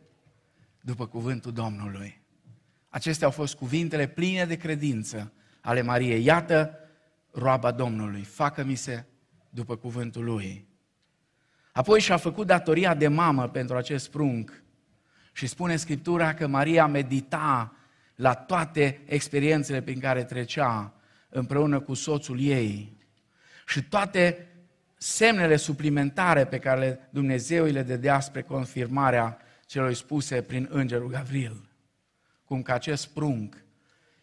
după 0.81 1.07
cuvântul 1.07 1.53
Domnului. 1.53 2.21
Acestea 2.89 3.27
au 3.27 3.33
fost 3.33 3.55
cuvintele 3.55 4.07
pline 4.07 4.45
de 4.45 4.57
credință 4.57 5.33
ale 5.61 5.83
Mariei. 5.83 6.25
Iată 6.25 6.75
roaba 7.33 7.71
Domnului, 7.71 8.23
facă-mi 8.23 8.75
se 8.75 9.05
după 9.51 9.77
cuvântul 9.77 10.25
lui. 10.25 10.69
Apoi 11.73 12.01
și-a 12.01 12.17
făcut 12.17 12.47
datoria 12.47 12.95
de 12.95 13.09
mamă 13.09 13.49
pentru 13.49 13.77
acest 13.77 14.11
prunc 14.11 14.63
și 15.33 15.47
spune 15.47 15.77
Scriptura 15.77 16.35
că 16.35 16.47
Maria 16.47 16.87
medita 16.87 17.75
la 18.15 18.35
toate 18.35 19.01
experiențele 19.05 19.83
prin 19.83 20.01
care 20.01 20.25
trecea 20.25 20.95
împreună 21.29 21.81
cu 21.81 21.95
soțul 21.95 22.41
ei 22.41 22.97
și 23.67 23.83
toate 23.83 24.49
semnele 24.97 25.57
suplimentare 25.57 26.45
pe 26.45 26.59
care 26.59 27.09
Dumnezeu 27.11 27.65
îi 27.65 27.73
le 27.73 27.83
dădea 27.83 28.21
spre 28.21 28.43
confirmarea 28.43 29.39
celor 29.67 29.93
spuse 29.93 30.43
prin 30.43 30.69
îngerul 30.71 31.09
Gavril, 31.09 31.69
cum 32.45 32.63
că 32.63 32.73
acest 32.73 33.07
prunc 33.07 33.65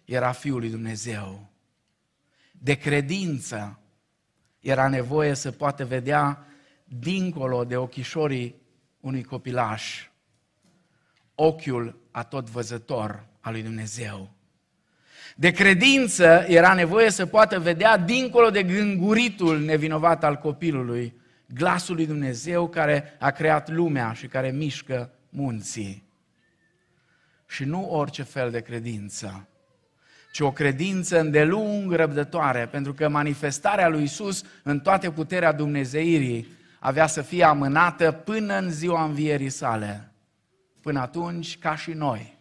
era 0.06 0.32
Fiul 0.32 0.60
lui 0.60 0.70
Dumnezeu. 0.70 1.50
De 2.60 2.74
credință 2.74 3.80
era 4.60 4.88
nevoie 4.88 5.34
să 5.34 5.52
poată 5.52 5.86
vedea 5.86 6.48
dincolo 6.84 7.64
de 7.64 7.78
ochișorii 7.78 8.56
unui 9.00 9.24
copilaș 9.24 10.10
ochiul 11.36 12.02
atot 12.12 12.50
văzător 12.50 13.26
al 13.40 13.52
lui 13.52 13.62
Dumnezeu. 13.62 14.32
De 15.36 15.52
credință 15.52 16.46
era 16.48 16.74
nevoie 16.74 17.10
să 17.10 17.26
poată 17.26 17.60
vedea 17.60 17.98
dincolo 17.98 18.50
de 18.50 18.64
gânguritul 18.64 19.60
nevinovat 19.60 20.24
al 20.24 20.36
copilului, 20.36 21.20
glasul 21.46 21.96
lui 21.96 22.06
Dumnezeu 22.06 22.70
care 22.70 23.16
a 23.20 23.32
creat 23.32 23.70
lumea 23.70 24.14
și 24.14 24.28
care 24.28 24.52
mișcă 24.52 25.12
munții. 25.30 26.04
Și 27.48 27.64
nu 27.64 27.90
orice 27.90 28.24
fel 28.24 28.52
de 28.52 28.62
credință, 28.62 29.48
ci 30.38 30.40
o 30.40 30.52
credință 30.52 31.20
îndelung 31.20 31.92
răbdătoare, 31.92 32.68
pentru 32.68 32.94
că 32.94 33.10
manifestarea 33.10 33.88
lui 33.88 34.04
Isus 34.04 34.44
în 34.64 34.80
toate 34.80 35.12
puterea 35.12 35.52
Dumnezeirii 35.52 36.48
avea 36.80 37.08
să 37.08 37.22
fie 37.22 37.44
amânată 37.44 38.12
până 38.12 38.58
în 38.58 38.72
ziua 38.72 39.04
învierii 39.04 39.50
sale. 39.50 40.12
Până 40.82 41.00
atunci, 41.00 41.58
ca 41.58 41.76
și 41.76 41.92
noi. 41.92 42.38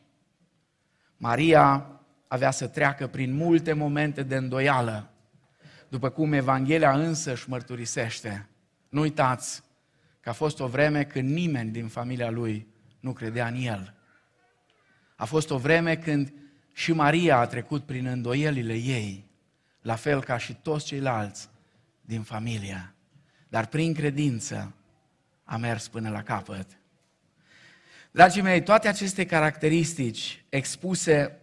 Maria 1.17 1.87
avea 2.29 2.51
să 2.51 2.67
treacă 2.67 3.07
prin 3.07 3.35
multe 3.35 3.73
momente 3.73 4.23
de 4.23 4.37
îndoială, 4.37 5.11
după 5.89 6.09
cum 6.09 6.33
Evanghelia 6.33 6.93
însă 6.93 7.33
își 7.33 7.49
mărturisește. 7.49 8.49
Nu 8.89 9.01
uitați 9.01 9.63
că 10.21 10.29
a 10.29 10.33
fost 10.33 10.61
o 10.61 10.67
vreme 10.67 11.05
când 11.05 11.31
nimeni 11.31 11.71
din 11.71 11.89
familia 11.89 12.31
lui 12.31 12.67
nu 13.01 13.13
credea 13.13 13.47
în 13.47 13.55
el. 13.55 13.95
A 15.17 15.25
fost 15.25 15.51
o 15.51 15.59
vreme 15.59 15.97
când 15.97 16.33
și 16.77 16.93
Maria 16.93 17.39
a 17.39 17.47
trecut 17.47 17.85
prin 17.85 18.07
îndoielile 18.07 18.75
ei, 18.75 19.25
la 19.83 19.95
fel 19.95 20.23
ca 20.23 20.39
și 20.39 20.55
toți 20.55 20.85
ceilalți 20.85 21.49
din 22.01 22.23
familie. 22.23 22.95
Dar 23.49 23.67
prin 23.67 23.95
credință 23.95 24.75
a 25.45 25.57
mers 25.57 25.89
până 25.89 26.11
la 26.11 26.23
capăt. 26.23 26.67
Dragii 28.11 28.43
mei, 28.43 28.63
toate 28.63 28.89
aceste 28.89 29.27
caracteristici 29.27 30.45
expuse 30.49 31.39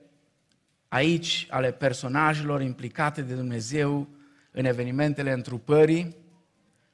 aici 0.87 1.47
ale 1.49 1.71
personajelor 1.71 2.61
implicate 2.61 3.21
de 3.21 3.33
Dumnezeu 3.33 4.07
în 4.51 4.65
evenimentele 4.65 5.31
întrupării, 5.31 6.15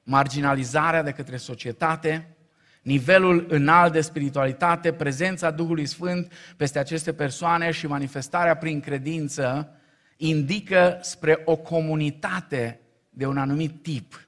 marginalizarea 0.03 1.03
de 1.03 1.11
către 1.11 1.37
societate, 1.37 2.35
nivelul 2.81 3.45
înalt 3.49 3.93
de 3.93 4.01
spiritualitate, 4.01 4.91
prezența 4.91 5.51
Duhului 5.51 5.85
Sfânt 5.85 6.31
peste 6.57 6.79
aceste 6.79 7.13
persoane 7.13 7.71
și 7.71 7.87
manifestarea 7.87 8.55
prin 8.55 8.79
credință 8.79 9.73
indică 10.17 10.99
spre 11.01 11.41
o 11.45 11.55
comunitate 11.55 12.79
de 13.09 13.25
un 13.25 13.37
anumit 13.37 13.83
tip. 13.83 14.27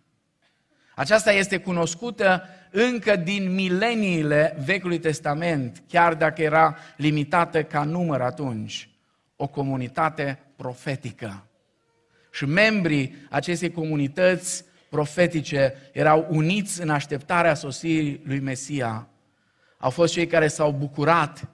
Aceasta 0.96 1.32
este 1.32 1.58
cunoscută 1.58 2.44
încă 2.72 3.16
din 3.16 3.54
mileniile 3.54 4.58
Vechiului 4.66 5.00
Testament, 5.00 5.84
chiar 5.88 6.14
dacă 6.14 6.42
era 6.42 6.78
limitată 6.98 7.64
ca 7.64 7.84
număr 7.84 8.22
atunci, 8.22 8.90
o 9.36 9.48
comunitate 9.48 10.40
profetică. 10.56 11.46
Și 12.32 12.46
membrii 12.46 13.16
acestei 13.30 13.72
comunități 13.72 14.64
profetice 14.92 15.74
erau 15.92 16.28
uniți 16.30 16.82
în 16.82 16.90
așteptarea 16.90 17.54
sosirii 17.54 18.22
lui 18.26 18.40
Mesia. 18.40 19.08
Au 19.78 19.90
fost 19.90 20.14
cei 20.14 20.28
care 20.28 20.48
s-au 20.48 20.72
bucurat 20.72 21.48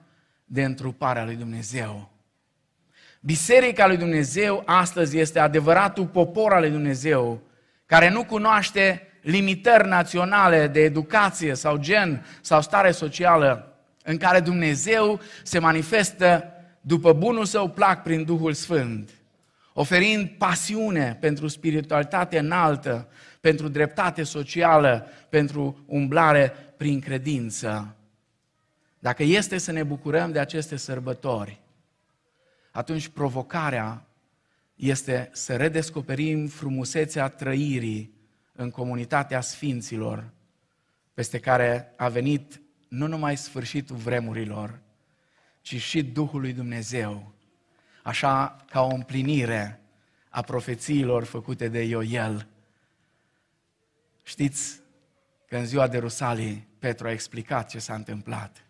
de 0.44 0.64
întruparea 0.64 1.24
lui 1.24 1.34
Dumnezeu. 1.34 2.10
Biserica 3.20 3.86
lui 3.86 3.96
Dumnezeu 3.96 4.62
astăzi 4.66 5.18
este 5.18 5.38
adevăratul 5.38 6.06
popor 6.06 6.52
al 6.52 6.60
lui 6.60 6.70
Dumnezeu, 6.70 7.42
care 7.86 8.08
nu 8.10 8.24
cunoaște 8.24 9.02
limitări 9.22 9.88
naționale 9.88 10.66
de 10.66 10.80
educație 10.80 11.54
sau 11.54 11.76
gen 11.76 12.26
sau 12.40 12.60
stare 12.62 12.90
socială, 12.90 13.78
în 14.02 14.16
care 14.16 14.40
Dumnezeu 14.40 15.20
se 15.42 15.58
manifestă 15.58 16.52
după 16.80 17.12
bunul 17.12 17.44
său 17.44 17.68
plac 17.68 18.02
prin 18.02 18.24
Duhul 18.24 18.52
Sfânt, 18.52 19.10
oferind 19.80 20.28
pasiune 20.28 21.16
pentru 21.20 21.48
spiritualitate 21.48 22.38
înaltă, 22.38 23.08
pentru 23.40 23.68
dreptate 23.68 24.22
socială, 24.22 25.06
pentru 25.28 25.84
umblare 25.86 26.52
prin 26.76 27.00
credință. 27.00 27.96
Dacă 28.98 29.22
este 29.22 29.58
să 29.58 29.72
ne 29.72 29.82
bucurăm 29.82 30.32
de 30.32 30.38
aceste 30.38 30.76
sărbători, 30.76 31.60
atunci 32.70 33.08
provocarea 33.08 34.06
este 34.74 35.28
să 35.32 35.56
redescoperim 35.56 36.46
frumusețea 36.46 37.28
trăirii 37.28 38.14
în 38.52 38.70
comunitatea 38.70 39.40
sfinților, 39.40 40.30
peste 41.14 41.38
care 41.38 41.92
a 41.96 42.08
venit 42.08 42.60
nu 42.88 43.06
numai 43.06 43.36
sfârșitul 43.36 43.96
vremurilor, 43.96 44.78
ci 45.60 45.80
și 45.80 46.02
Duhul 46.02 46.40
lui 46.40 46.52
Dumnezeu, 46.52 47.36
așa 48.08 48.56
ca 48.70 48.80
o 48.82 48.94
împlinire 48.94 49.80
a 50.28 50.42
profețiilor 50.42 51.24
făcute 51.24 51.68
de 51.68 51.82
Ioel. 51.82 52.46
Știți 54.22 54.80
că 55.46 55.56
în 55.56 55.66
ziua 55.66 55.88
de 55.88 55.98
Rusalii 55.98 56.68
Petru 56.78 57.06
a 57.06 57.10
explicat 57.10 57.68
ce 57.68 57.78
s-a 57.78 57.94
întâmplat. 57.94 58.64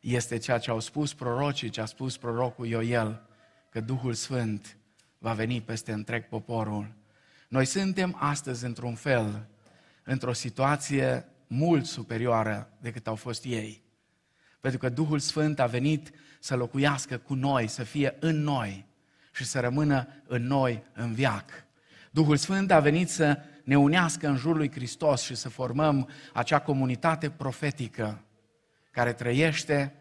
Este 0.00 0.36
ceea 0.36 0.58
ce 0.58 0.70
au 0.70 0.80
spus 0.80 1.14
prorocii, 1.14 1.68
ce 1.68 1.80
a 1.80 1.84
spus 1.84 2.16
prorocul 2.16 2.66
Ioel, 2.66 3.26
că 3.70 3.80
Duhul 3.80 4.12
Sfânt 4.12 4.76
va 5.18 5.32
veni 5.32 5.60
peste 5.60 5.92
întreg 5.92 6.28
poporul. 6.28 6.94
Noi 7.48 7.64
suntem 7.64 8.16
astăzi 8.18 8.64
într-un 8.64 8.94
fel, 8.94 9.46
într-o 10.04 10.32
situație 10.32 11.28
mult 11.46 11.86
superioară 11.86 12.70
decât 12.80 13.06
au 13.06 13.14
fost 13.14 13.44
ei. 13.44 13.83
Pentru 14.64 14.82
că 14.82 14.88
Duhul 14.88 15.18
Sfânt 15.18 15.60
a 15.60 15.66
venit 15.66 16.10
să 16.38 16.56
locuiască 16.56 17.18
cu 17.18 17.34
noi, 17.34 17.66
să 17.66 17.82
fie 17.82 18.16
în 18.20 18.42
noi 18.42 18.86
și 19.32 19.44
să 19.44 19.60
rămână 19.60 20.08
în 20.26 20.46
noi 20.46 20.82
în 20.92 21.14
viac. 21.14 21.50
Duhul 22.10 22.36
Sfânt 22.36 22.70
a 22.70 22.80
venit 22.80 23.08
să 23.08 23.38
ne 23.64 23.78
unească 23.78 24.28
în 24.28 24.36
jurul 24.36 24.56
lui 24.56 24.70
Hristos 24.70 25.22
și 25.22 25.34
să 25.34 25.48
formăm 25.48 26.08
acea 26.32 26.58
comunitate 26.58 27.30
profetică 27.30 28.24
care 28.90 29.12
trăiește 29.12 29.94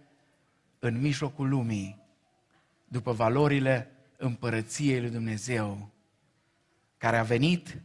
în 0.79 0.99
mijlocul 0.99 1.49
lumii, 1.49 2.01
după 2.87 3.11
valorile 3.11 3.91
împărăției 4.17 5.01
lui 5.01 5.09
Dumnezeu, 5.09 5.89
care 6.97 7.17
a 7.17 7.23
venit 7.23 7.81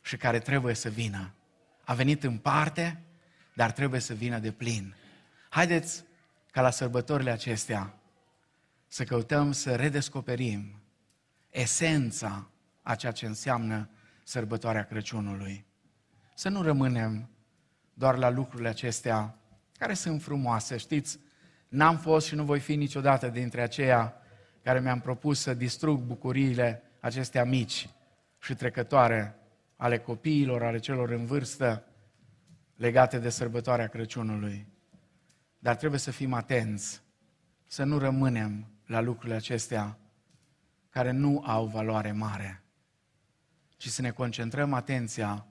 și 0.00 0.16
care 0.16 0.38
trebuie 0.38 0.74
să 0.74 0.88
vină. 0.88 1.34
A 1.84 1.94
venit 1.94 2.24
în 2.24 2.38
parte, 2.38 3.02
dar 3.54 3.72
trebuie 3.72 4.00
să 4.00 4.14
vină 4.14 4.38
de 4.38 4.50
plin. 4.50 4.94
Haideți 5.48 6.05
ca 6.56 6.62
la 6.62 6.70
sărbătorile 6.70 7.30
acestea 7.30 7.94
să 8.86 9.04
căutăm 9.04 9.52
să 9.52 9.74
redescoperim 9.74 10.82
esența 11.50 12.50
a 12.82 12.94
ceea 12.94 13.12
ce 13.12 13.26
înseamnă 13.26 13.90
sărbătoarea 14.24 14.84
Crăciunului. 14.84 15.66
Să 16.34 16.48
nu 16.48 16.62
rămânem 16.62 17.30
doar 17.94 18.16
la 18.16 18.28
lucrurile 18.28 18.68
acestea 18.68 19.38
care 19.78 19.94
sunt 19.94 20.22
frumoase. 20.22 20.76
Știți, 20.76 21.18
n-am 21.68 21.98
fost 21.98 22.26
și 22.26 22.34
nu 22.34 22.44
voi 22.44 22.60
fi 22.60 22.74
niciodată 22.74 23.28
dintre 23.28 23.62
aceia 23.62 24.14
care 24.62 24.80
mi-am 24.80 25.00
propus 25.00 25.40
să 25.40 25.54
distrug 25.54 26.00
bucuriile 26.00 26.82
acestea 27.00 27.44
mici 27.44 27.88
și 28.38 28.54
trecătoare 28.54 29.38
ale 29.76 29.98
copiilor, 29.98 30.62
ale 30.62 30.78
celor 30.78 31.10
în 31.10 31.26
vârstă, 31.26 31.84
legate 32.76 33.18
de 33.18 33.28
sărbătoarea 33.28 33.88
Crăciunului. 33.88 34.74
Dar 35.58 35.76
trebuie 35.76 36.00
să 36.00 36.10
fim 36.10 36.32
atenți, 36.32 37.02
să 37.66 37.84
nu 37.84 37.98
rămânem 37.98 38.66
la 38.86 39.00
lucrurile 39.00 39.34
acestea 39.34 39.98
care 40.90 41.10
nu 41.10 41.42
au 41.44 41.66
valoare 41.66 42.12
mare, 42.12 42.62
ci 43.76 43.88
să 43.88 44.02
ne 44.02 44.10
concentrăm 44.10 44.72
atenția 44.72 45.46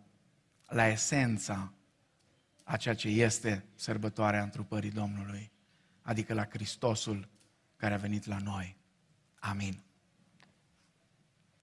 la 0.68 0.88
esența 0.88 1.74
a 2.64 2.78
ceea 2.78 2.95
ce 2.95 3.08
este 3.08 3.66
sărbătoarea 3.76 4.43
întrupării 4.43 4.91
Domnului, 4.91 5.51
adică 6.01 6.34
la 6.34 6.45
Hristosul 6.45 7.30
care 7.76 7.93
a 7.93 7.97
venit 7.97 8.26
la 8.26 8.38
noi. 8.38 8.78
Amin. 9.39 9.85